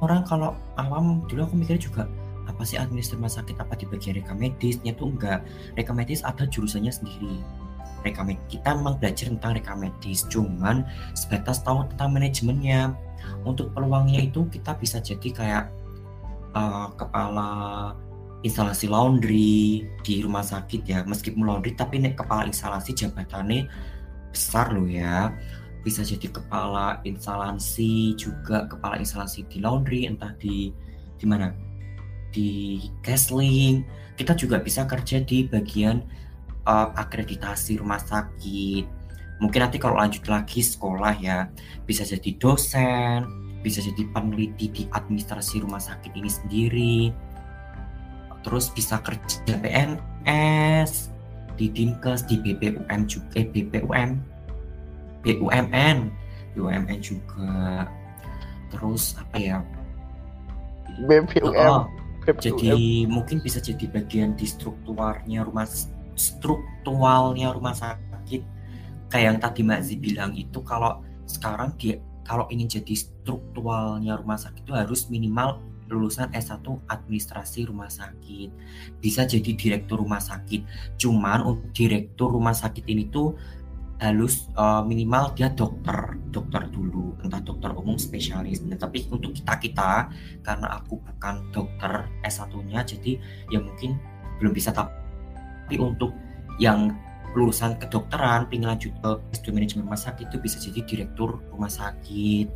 [0.00, 2.08] orang kalau awam dulu aku mikir juga
[2.48, 5.44] apa sih administrasi rumah sakit apa di bagian reka medisnya tuh enggak.
[5.76, 7.44] Reka medis ada jurusannya sendiri.
[8.02, 12.96] Reka medis kita memang belajar tentang reka medis cuman sebatas tahu tentang manajemennya.
[13.44, 15.64] Untuk peluangnya itu kita bisa jadi kayak
[16.56, 17.50] uh, kepala
[18.46, 21.04] instalasi laundry di rumah sakit ya.
[21.04, 23.68] Meskipun laundry tapi nek kepala instalasi jabatannya
[24.32, 25.36] besar loh ya.
[25.84, 30.72] Bisa jadi kepala instalasi juga kepala instalasi di laundry entah di
[31.18, 31.67] di mana
[32.32, 33.84] di Kesling
[34.18, 36.02] kita juga bisa kerja di bagian
[36.66, 38.84] uh, akreditasi rumah sakit.
[39.38, 41.46] Mungkin nanti kalau lanjut lagi sekolah ya
[41.86, 43.22] bisa jadi dosen
[43.62, 46.98] bisa jadi peneliti di administrasi rumah sakit ini sendiri.
[48.42, 51.10] Terus bisa kerja PNS
[51.58, 54.10] di Dinkes di BPUM juga eh, BPUM
[55.26, 55.98] BUMN
[56.54, 57.86] BUMN juga.
[58.70, 59.58] Terus apa ya?
[61.06, 62.07] BPUM Oh, BPUM.
[62.36, 65.64] Jadi mungkin bisa jadi bagian di strukturnya rumah
[66.18, 68.42] strukturalnya rumah sakit.
[69.08, 71.96] Kayak yang tadi Mbak Zi bilang itu kalau sekarang dia
[72.28, 78.52] kalau ingin jadi strukturalnya rumah sakit itu harus minimal lulusan S1 administrasi rumah sakit.
[79.00, 80.60] Bisa jadi direktur rumah sakit.
[81.00, 83.32] Cuman untuk direktur rumah sakit ini tuh
[83.98, 88.62] harus uh, minimal dia dokter dokter dulu entah dokter umum spesialis.
[88.62, 89.92] Nah, tapi untuk kita kita
[90.46, 93.18] karena aku bukan dokter S1-nya jadi
[93.50, 93.98] ya mungkin
[94.38, 94.70] belum bisa.
[94.70, 96.14] Tapi untuk
[96.62, 96.94] yang
[97.34, 102.46] lulusan kedokteran pengen lanjut ke S2 manajemen rumah sakit itu bisa jadi direktur rumah sakit.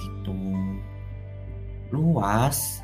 [0.00, 0.40] Gitu.
[1.92, 2.80] Luas.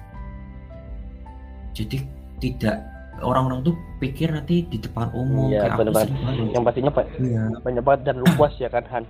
[1.72, 2.04] Jadi
[2.38, 6.54] tidak orang-orang tuh pikir nanti di depan umum Iya, kayak aku sering banget.
[6.54, 7.42] yang pastinya pak Iya.
[7.62, 9.04] banyak banget dan luas ya kan Han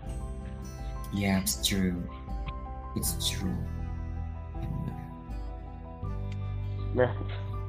[1.08, 1.96] Yeah, it's true.
[2.92, 3.56] It's true.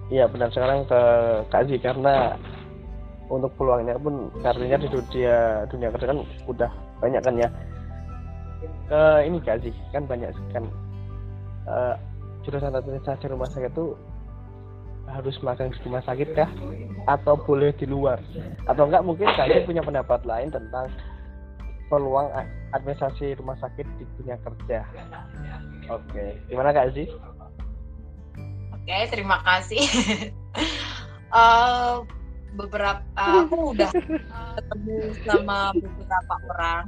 [0.09, 1.01] Iya benar sekarang ke
[1.53, 2.33] Kak karena
[3.29, 7.49] untuk peluangnya pun karirnya di dunia dunia kerja kan udah banyak kan ya.
[8.89, 9.61] Ke ini Kak
[9.93, 10.65] kan banyak kan
[11.69, 11.93] eh,
[12.41, 13.93] jurusan administrasi rumah sakit itu
[15.09, 16.49] harus magang di rumah sakit kah
[17.09, 18.21] atau boleh di luar
[18.69, 20.87] atau enggak mungkin Zi punya pendapat lain tentang
[21.89, 22.29] peluang
[22.77, 24.85] administrasi rumah sakit di dunia kerja.
[25.89, 27.09] Oke, gimana Kak Zi?
[28.77, 29.81] Oke, terima kasih.
[31.29, 31.95] Eh,
[32.57, 33.93] beberapa aku udah
[34.57, 36.85] ketemu sama beberapa orang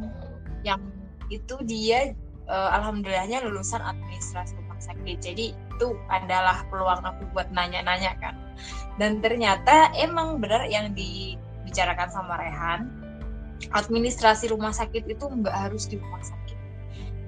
[0.65, 0.81] yang
[1.29, 2.17] itu dia
[2.49, 5.17] eh, alhamdulillahnya lulusan administrasi sakit.
[5.21, 8.35] Jadi itu adalah peluang aku buat nanya-nanya kan.
[8.97, 12.89] Dan ternyata emang benar yang dibicarakan sama Rehan,
[13.69, 16.57] administrasi rumah sakit itu nggak harus di rumah sakit.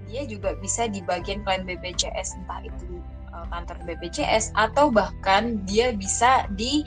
[0.09, 3.01] Dia juga bisa di bagian klien BPJS entah itu
[3.33, 6.85] uh, kantor BPJS atau bahkan dia bisa di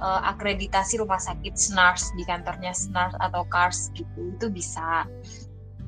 [0.00, 5.06] uh, akreditasi rumah sakit SNARS di kantornya SNARS atau KARS gitu itu bisa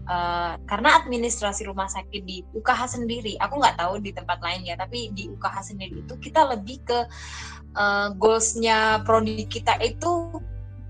[0.04, 4.76] Uh, karena administrasi rumah sakit di UKH sendiri, aku nggak tahu di tempat lain ya,
[4.76, 7.08] tapi di UKH sendiri itu kita lebih ke
[7.72, 10.28] uh, goalsnya prodi kita itu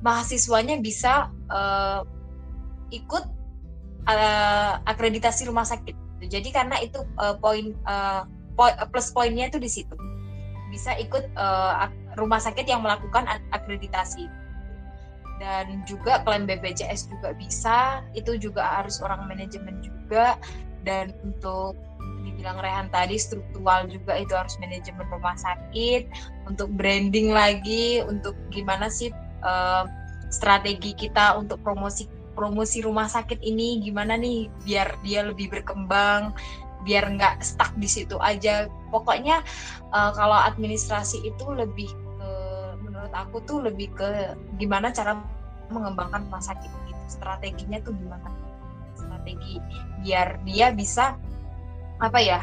[0.03, 2.03] mahasiswanya bisa uh,
[2.91, 3.25] ikut
[4.11, 5.95] uh, akreditasi rumah sakit.
[6.27, 8.27] Jadi karena itu uh, poin uh,
[8.59, 9.95] poi- plus poinnya itu di situ
[10.75, 11.87] bisa ikut uh,
[12.19, 14.27] rumah sakit yang melakukan ak- akreditasi
[15.45, 18.01] dan juga klaim BPJS juga bisa.
[18.17, 20.41] Itu juga harus orang manajemen juga.
[20.85, 21.77] Dan untuk
[22.25, 26.09] dibilang Rehan tadi struktural juga itu harus manajemen rumah sakit.
[26.49, 29.13] Untuk branding lagi untuk gimana sih
[29.45, 29.85] uh,
[30.33, 36.35] strategi kita untuk promosi promosi rumah sakit ini gimana nih biar dia lebih berkembang
[36.85, 38.69] biar nggak stuck di situ aja.
[38.93, 39.41] Pokoknya
[39.91, 41.89] uh, kalau administrasi itu lebih
[43.15, 45.17] aku tuh lebih ke gimana cara
[45.71, 47.03] mengembangkan rumah sakit gitu.
[47.07, 48.29] Strateginya tuh gimana?
[48.99, 49.63] Strategi
[50.03, 51.17] biar dia bisa
[52.03, 52.43] apa ya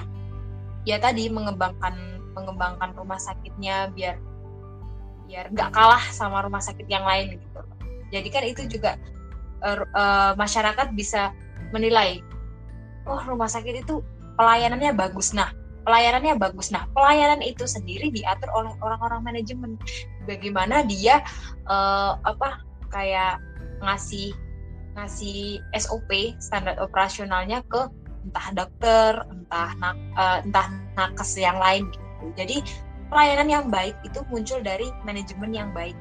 [0.88, 1.94] ya tadi mengembangkan
[2.34, 4.18] mengembangkan rumah sakitnya biar
[5.28, 7.62] biar nggak kalah sama rumah sakit yang lain gitu.
[8.12, 9.00] Jadi kan itu juga
[9.64, 11.32] uh, uh, masyarakat bisa
[11.72, 12.20] menilai
[13.08, 14.04] oh rumah sakit itu
[14.36, 15.32] pelayanannya bagus.
[15.32, 16.70] Nah pelayanannya bagus.
[16.70, 19.78] Nah pelayanan itu sendiri diatur oleh orang-orang manajemen.
[20.30, 21.26] Bagaimana dia
[21.66, 22.62] uh, apa
[22.94, 23.42] kayak
[23.82, 24.36] ngasih
[24.94, 27.88] ngasih SOP standar operasionalnya ke
[28.22, 32.26] entah dokter entah nak, uh, entah nakes yang lain gitu.
[32.38, 32.58] Jadi
[33.10, 35.98] pelayanan yang baik itu muncul dari manajemen yang baik.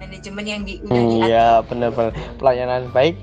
[0.00, 1.26] Manajemen yang di udah diatur.
[1.28, 3.16] Iya benar-benar pelayanan baik.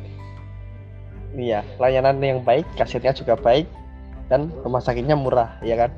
[1.36, 3.68] Iya pelayanan yang baik, kasetnya juga baik
[4.32, 5.92] dan rumah sakitnya murah, ya kan?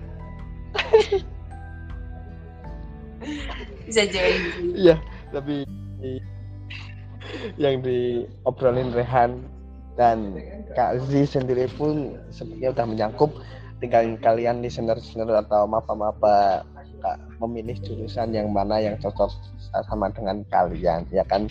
[3.90, 4.38] bisa jadi.
[4.78, 4.96] Iya,
[5.34, 5.66] tapi
[7.58, 9.42] yang diobrolin Rehan
[9.98, 10.38] dan
[10.78, 13.32] Kak Z sendiri pun sepertinya udah menyangkup
[13.80, 16.64] tinggal kalian listener-listener atau mapa-mapa
[17.00, 19.32] Kak, memilih jurusan yang mana yang cocok
[19.88, 21.48] sama dengan kalian ya kan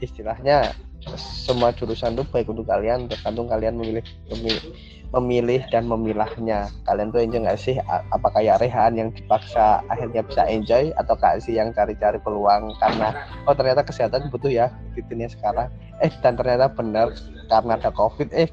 [0.00, 0.72] istilahnya
[1.16, 4.64] semua jurusan itu baik untuk kalian tergantung kalian memilih memilih,
[5.12, 6.72] memilih dan memilahnya.
[6.88, 7.76] Kalian tuh enjoy nggak sih?
[7.84, 12.72] A- apa kayak Rehan yang dipaksa akhirnya bisa enjoy atau kak sih yang cari-cari peluang
[12.80, 13.12] karena
[13.44, 15.68] oh ternyata kesehatan butuh ya di dunia sekarang.
[16.00, 17.12] Eh dan ternyata benar
[17.52, 18.48] karena ada covid eh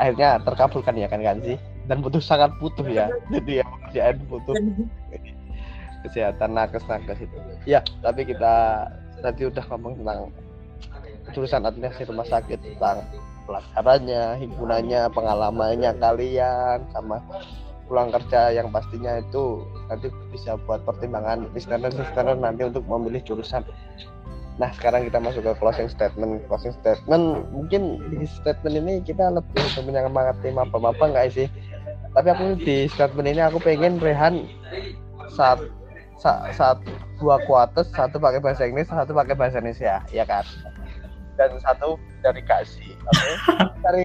[0.00, 3.12] akhirnya terkabulkan ya kan kan sih dan butuh sangat butuh ya.
[3.28, 4.56] Jadi ya pekerjaan butuh.
[6.00, 7.36] Kesehatan nakes nakes itu.
[7.68, 8.88] Ya tapi kita
[9.20, 10.32] tadi udah ngomong tentang
[11.32, 13.02] jurusan administrasi rumah sakit tentang
[13.48, 17.18] pelajarannya himpunannya pengalamannya kalian sama
[17.90, 23.66] pulang kerja yang pastinya itu nanti bisa buat pertimbangan listener listener nanti untuk memilih jurusan
[24.60, 26.44] Nah sekarang kita masuk ke closing statement.
[26.44, 31.48] Closing statement mungkin di statement ini kita lebih menyemangati maba-maba nggak sih?
[32.12, 34.44] Tapi aku di statement ini aku pengen Rehan
[35.32, 35.64] saat
[36.20, 36.78] saat, saat
[37.16, 40.44] dua kuartes satu pakai bahasa Inggris satu pakai bahasa Indonesia ya kan
[41.40, 43.32] dan satu dari kasih oke
[43.88, 44.04] dari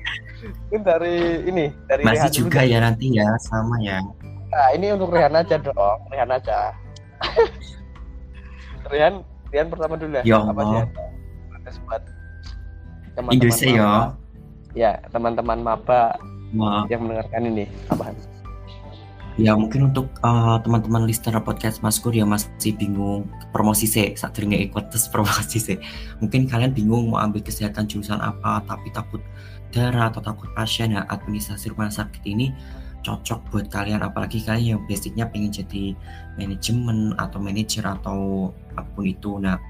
[0.72, 1.16] ini dari
[1.52, 2.72] ini dari Masih Rehan dulu juga deh.
[2.72, 4.00] ya nanti ya sama ya.
[4.56, 6.72] Nah, ini untuk Rehan aja dong, Rehan aja.
[8.92, 9.20] Rehan,
[9.52, 10.24] Rehan pertama dulu ya.
[10.24, 11.82] Ya Apa sih?
[11.84, 12.04] Buat
[13.20, 13.92] teman-teman Indonesia ya.
[14.76, 16.16] Ya, teman-teman maba
[16.88, 18.16] yang mendengarkan ini apaan?
[19.36, 24.88] Ya mungkin untuk uh, teman-teman listener podcast Maskur ya masih bingung promosi sih saat ikut
[24.92, 25.78] tes promosi sih
[26.24, 29.20] mungkin kalian bingung mau ambil kesehatan jurusan apa tapi takut
[29.76, 32.56] darah atau takut pasien ya administrasi rumah sakit ini
[33.06, 34.02] cocok buat kalian.
[34.02, 35.94] Apalagi kalian yang basicnya pengen jadi
[36.42, 39.38] manajemen atau manajer atau apa pun itu.
[39.38, 39.62] Nah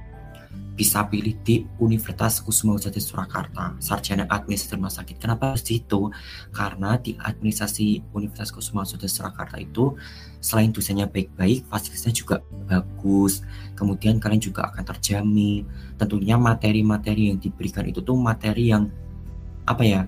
[0.76, 5.16] bisa pilih di Universitas Kusuma Jati Surakarta sarjana administrasi rumah sakit.
[5.16, 6.12] Kenapa harus itu
[6.52, 9.96] karena di administrasi Universitas Kusuma Jati Surakarta itu
[10.44, 12.36] selain dosennya baik-baik fasilitasnya juga
[12.68, 13.40] bagus.
[13.80, 15.64] Kemudian kalian juga akan terjamin.
[15.96, 18.92] Tentunya materi-materi yang diberikan itu tuh materi yang
[19.66, 20.02] apa ya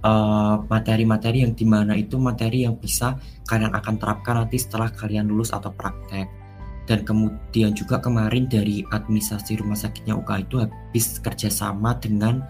[0.00, 5.28] eh, materi-materi yang di mana itu materi yang bisa kalian akan terapkan nanti setelah kalian
[5.28, 6.43] lulus atau praktek
[6.84, 12.44] dan kemudian juga kemarin dari administrasi rumah sakitnya UK itu habis kerjasama dengan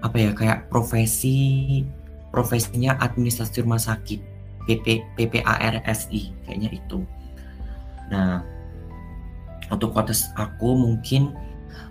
[0.00, 1.84] apa ya kayak profesi
[2.32, 4.20] profesinya administrasi rumah sakit
[4.64, 4.86] PP
[5.18, 7.04] PPARSI kayaknya itu.
[8.08, 8.40] Nah
[9.68, 11.36] untuk kotes aku mungkin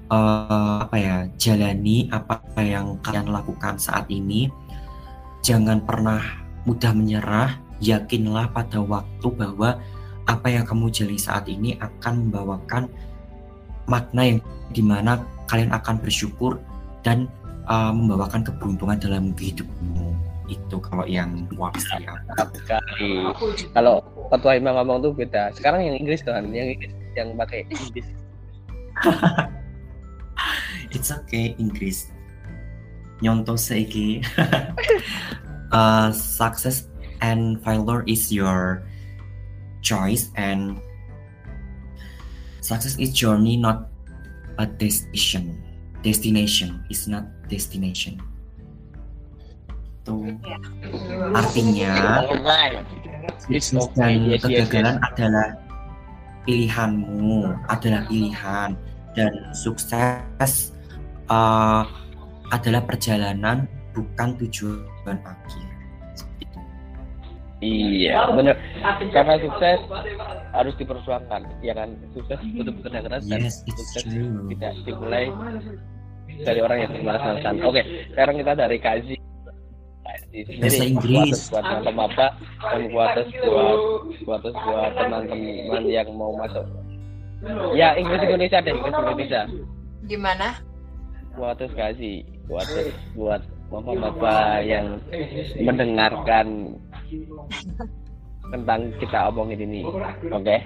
[0.09, 4.49] eh, apa ya jalani apa yang kalian lakukan saat ini.
[5.39, 6.19] Jangan pernah
[6.67, 9.79] mudah menyerah yakinlah pada waktu bahwa
[10.29, 12.85] apa yang kamu jalani saat ini akan membawakan
[13.89, 15.17] makna yang di mana
[15.49, 16.61] kalian akan bersyukur
[17.01, 17.25] dan
[17.65, 20.13] uh, membawakan keberuntungan dalam hidupmu
[20.49, 22.13] itu kalau yang wapsi ya.
[22.53, 23.25] Sekali.
[23.73, 24.01] Kalau
[24.33, 25.53] ketua imam ngomong tuh beda.
[25.53, 28.05] Sekarang yang Inggris kan, yang Inggris yang pakai Inggris.
[30.93, 32.09] It's okay Inggris.
[33.21, 34.25] Nyontoh seiki.
[35.73, 36.89] uh, success
[37.21, 38.81] and failure is your
[39.81, 40.79] choice and
[42.61, 43.89] success is journey not
[44.59, 45.63] a destination.
[46.03, 48.19] Destination is not destination.
[50.07, 50.31] Tuh.
[51.35, 52.23] Artinya
[53.39, 55.47] sukses dan kegagalan adalah
[56.47, 58.73] pilihanmu, adalah pilihan
[59.13, 60.71] dan sukses
[61.27, 61.83] uh,
[62.49, 65.68] adalah perjalanan bukan tujuan akhir.
[67.59, 68.07] Itu.
[68.07, 68.55] Iya, benar.
[69.11, 69.79] Karena sukses
[70.55, 71.91] harus diperjuangkan, ya kan?
[72.15, 74.47] Sukses butuh bekerja keras dan Yes, sukses true.
[74.55, 75.25] tidak dimulai
[76.47, 77.53] dari orang yang bermalas-malasan.
[77.67, 77.81] Oke,
[78.15, 79.19] sekarang kita dari sendiri,
[80.61, 81.39] Bahasa Inggris.
[81.51, 82.27] buat maba
[82.61, 83.11] dan buat
[83.43, 83.77] buat
[84.23, 86.63] buat buat teman-teman yang mau masuk.
[87.75, 89.41] Ya, Inggris Indonesia deh, Inggris Indonesia.
[90.07, 90.47] Gimana?
[91.35, 92.67] Buat Kazi, buat
[93.15, 94.97] buat maba-maba yang
[95.61, 96.73] mendengarkan
[98.49, 99.81] tentang kita omongin ini.
[100.33, 100.57] Oke.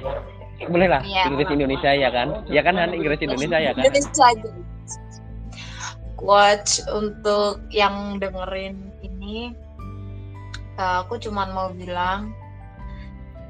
[0.72, 1.28] Boleh lah, Iya.
[1.28, 2.28] Inggris Indonesia ya kan?
[2.48, 3.84] Ya kan Han Inggris Indonesia ya kan?
[3.84, 4.50] Indonesia aja.
[6.24, 9.52] Watch untuk yang dengerin ini,
[10.80, 12.32] eh, aku cuman mau bilang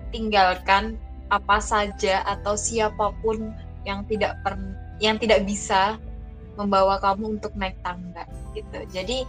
[0.10, 0.98] tinggalkan
[1.30, 3.54] apa saja atau siapa pun
[3.86, 4.58] yang tidak per,
[4.98, 6.02] yang tidak bisa
[6.58, 8.80] membawa kamu untuk naik tangga gitu.
[8.94, 9.26] Jadi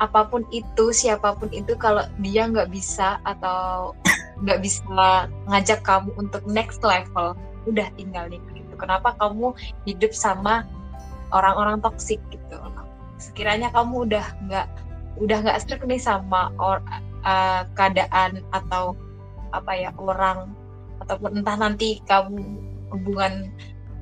[0.00, 3.92] apa pun itu, siapa pun itu kalau dia nggak bisa atau
[4.42, 4.82] nggak bisa
[5.46, 7.38] ngajak kamu untuk next level,
[7.68, 8.74] udah tinggalin gitu.
[8.74, 9.54] Kenapa kamu
[9.86, 10.66] hidup sama
[11.30, 12.58] orang-orang toksik gitu?
[13.22, 14.66] Sekiranya kamu udah nggak
[15.22, 16.82] udah nggak stuck nih sama or,
[17.22, 18.98] uh, keadaan atau
[19.52, 20.50] apa ya orang
[21.04, 22.40] ataupun entah nanti kamu
[22.90, 23.52] hubungan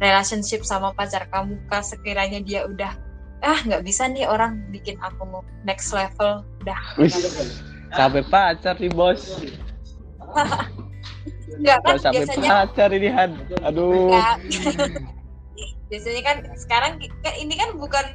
[0.00, 2.96] relationship sama pacar kamu kah sekiranya dia udah
[3.40, 5.24] ah nggak bisa nih orang bikin aku
[5.64, 6.44] next level.
[7.00, 7.16] Wis,
[7.92, 9.40] sampai pacar nih bos.
[11.60, 13.30] Nggak kan sampai biasanya pacar ini Han.
[13.64, 14.12] Aduh.
[15.90, 16.92] Biasanya kan sekarang
[17.26, 18.06] kan ini kan bukan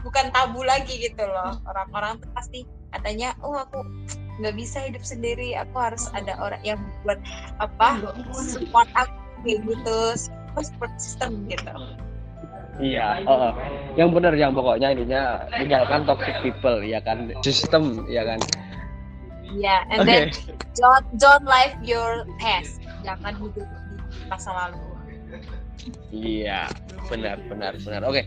[0.00, 1.60] bukan tabu lagi gitu loh.
[1.68, 2.64] Orang-orang tuh pasti
[2.96, 3.84] katanya oh aku
[4.40, 5.52] nggak bisa hidup sendiri.
[5.58, 7.20] Aku harus ada orang yang buat
[7.60, 8.00] apa
[8.32, 9.12] support aku
[9.44, 9.98] kayak gitu
[10.62, 11.72] support system gitu
[12.78, 13.52] Iya, oh, oh.
[13.98, 18.38] yang benar yang pokoknya ininya tinggalkan toxic people ya kan, sistem ya kan.
[19.58, 20.24] ya and Oke, then
[20.78, 24.78] don't don't live your past jangan hidup di masa lalu
[26.14, 26.70] iya
[27.10, 28.02] benar benar benar.
[28.06, 28.22] Oke.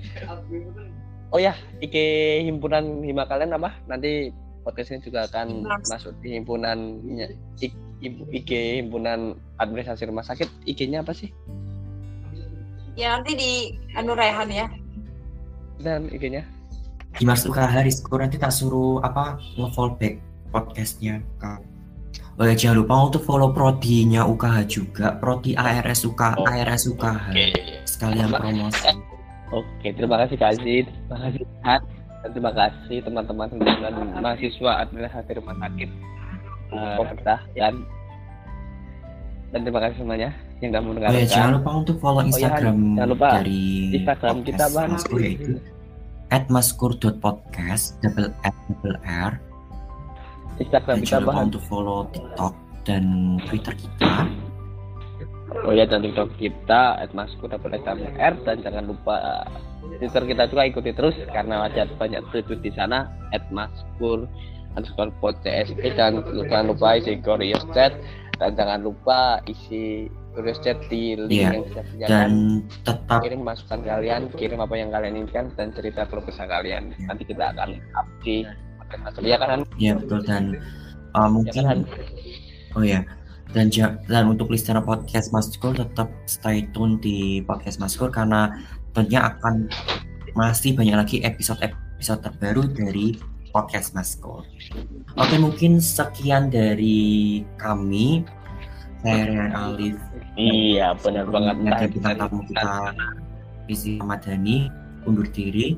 [1.32, 1.96] Oh ya, IG
[2.44, 3.72] himpunan hima kalian apa?
[3.88, 4.36] Nanti
[4.68, 5.80] podcast ini juga akan Himpunan.
[5.88, 6.78] masuk di himpunan
[8.04, 8.52] IG
[8.84, 10.50] himpunan administrasi rumah sakit.
[10.68, 11.32] IG-nya apa sih?
[13.02, 13.52] Ya nanti di
[13.98, 14.68] anu Rehan ya.
[15.82, 16.46] Dan IG-nya?
[17.18, 20.22] Dimas UKH Rizko nanti tak suruh apa nge-follow back
[20.54, 21.66] podcastnya Kak.
[22.40, 27.28] Oh ya jangan lupa untuk follow prodinya UKH juga Prodi ARS UK Oh, ARS UKH
[27.84, 28.94] sekalian promosi.
[29.52, 31.84] Oke, terima kasih Kak Azid, terima kasih Hat,
[32.24, 33.94] dan terima kasih teman-teman dan
[34.24, 35.90] mahasiswa administrasi rumah sakit
[36.72, 37.74] uh, pemerintah dan
[39.52, 40.32] dan terima kasih semuanya
[40.62, 43.28] yang sudah Oh ya jangan lupa untuk follow Oh Instagram jangan lupa.
[43.42, 43.64] dari
[43.98, 44.90] Instagram kita, podcast Bang.
[44.94, 45.54] Maskur yaitu
[46.32, 49.34] at maskur.podcast double at double r
[50.62, 51.48] Instagram dan kita jangan lupa bahan.
[51.50, 52.54] untuk follow TikTok
[52.86, 53.04] dan
[53.50, 54.12] Twitter kita
[55.68, 59.44] Oh ya dan TikTok kita @maskur double S double R dan jangan lupa
[60.00, 63.12] Twitter kita juga ikuti terus karena ada banyak tweet di sana
[63.52, 64.30] @maskur
[64.80, 67.92] underscore podcast dan jangan lupa isi curious chat
[68.40, 72.10] dan jangan lupa isi curious chat di link Iya, yang sudah disediakan.
[72.10, 72.30] dan
[72.82, 76.96] tetap kirim masukan kalian, kirim apa yang kalian inginkan dan cerita keluh kesah kalian.
[77.02, 78.48] Nanti kita akan up di
[78.92, 79.24] Masuk.
[79.24, 79.64] ya kan?
[79.78, 80.60] ya betul dan
[81.14, 81.80] uh, Ya mungkin kan?
[82.72, 83.08] Oh ya,
[83.50, 88.52] dan ja- dan untuk listener podcast Maskur tetap stay tune di podcast Maskur karena
[88.92, 89.72] tentunya akan
[90.34, 93.16] masih banyak lagi episode-episode terbaru dari
[93.52, 94.44] podcast Maskur.
[95.16, 97.00] Oke, mungkin sekian dari
[97.56, 98.24] kami.
[99.00, 99.98] Saya Rian Alif
[100.40, 101.56] Iya, benar banget.
[101.68, 102.72] dan kita tamu kita
[103.68, 104.58] Rizky Ramadhani
[105.04, 105.76] undur diri.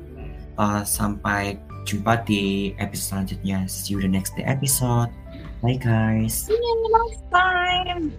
[0.54, 3.66] Uh, sampai jumpa di episode selanjutnya.
[3.66, 5.10] See you the next episode.
[5.58, 6.46] Bye guys.
[6.46, 8.14] See you next time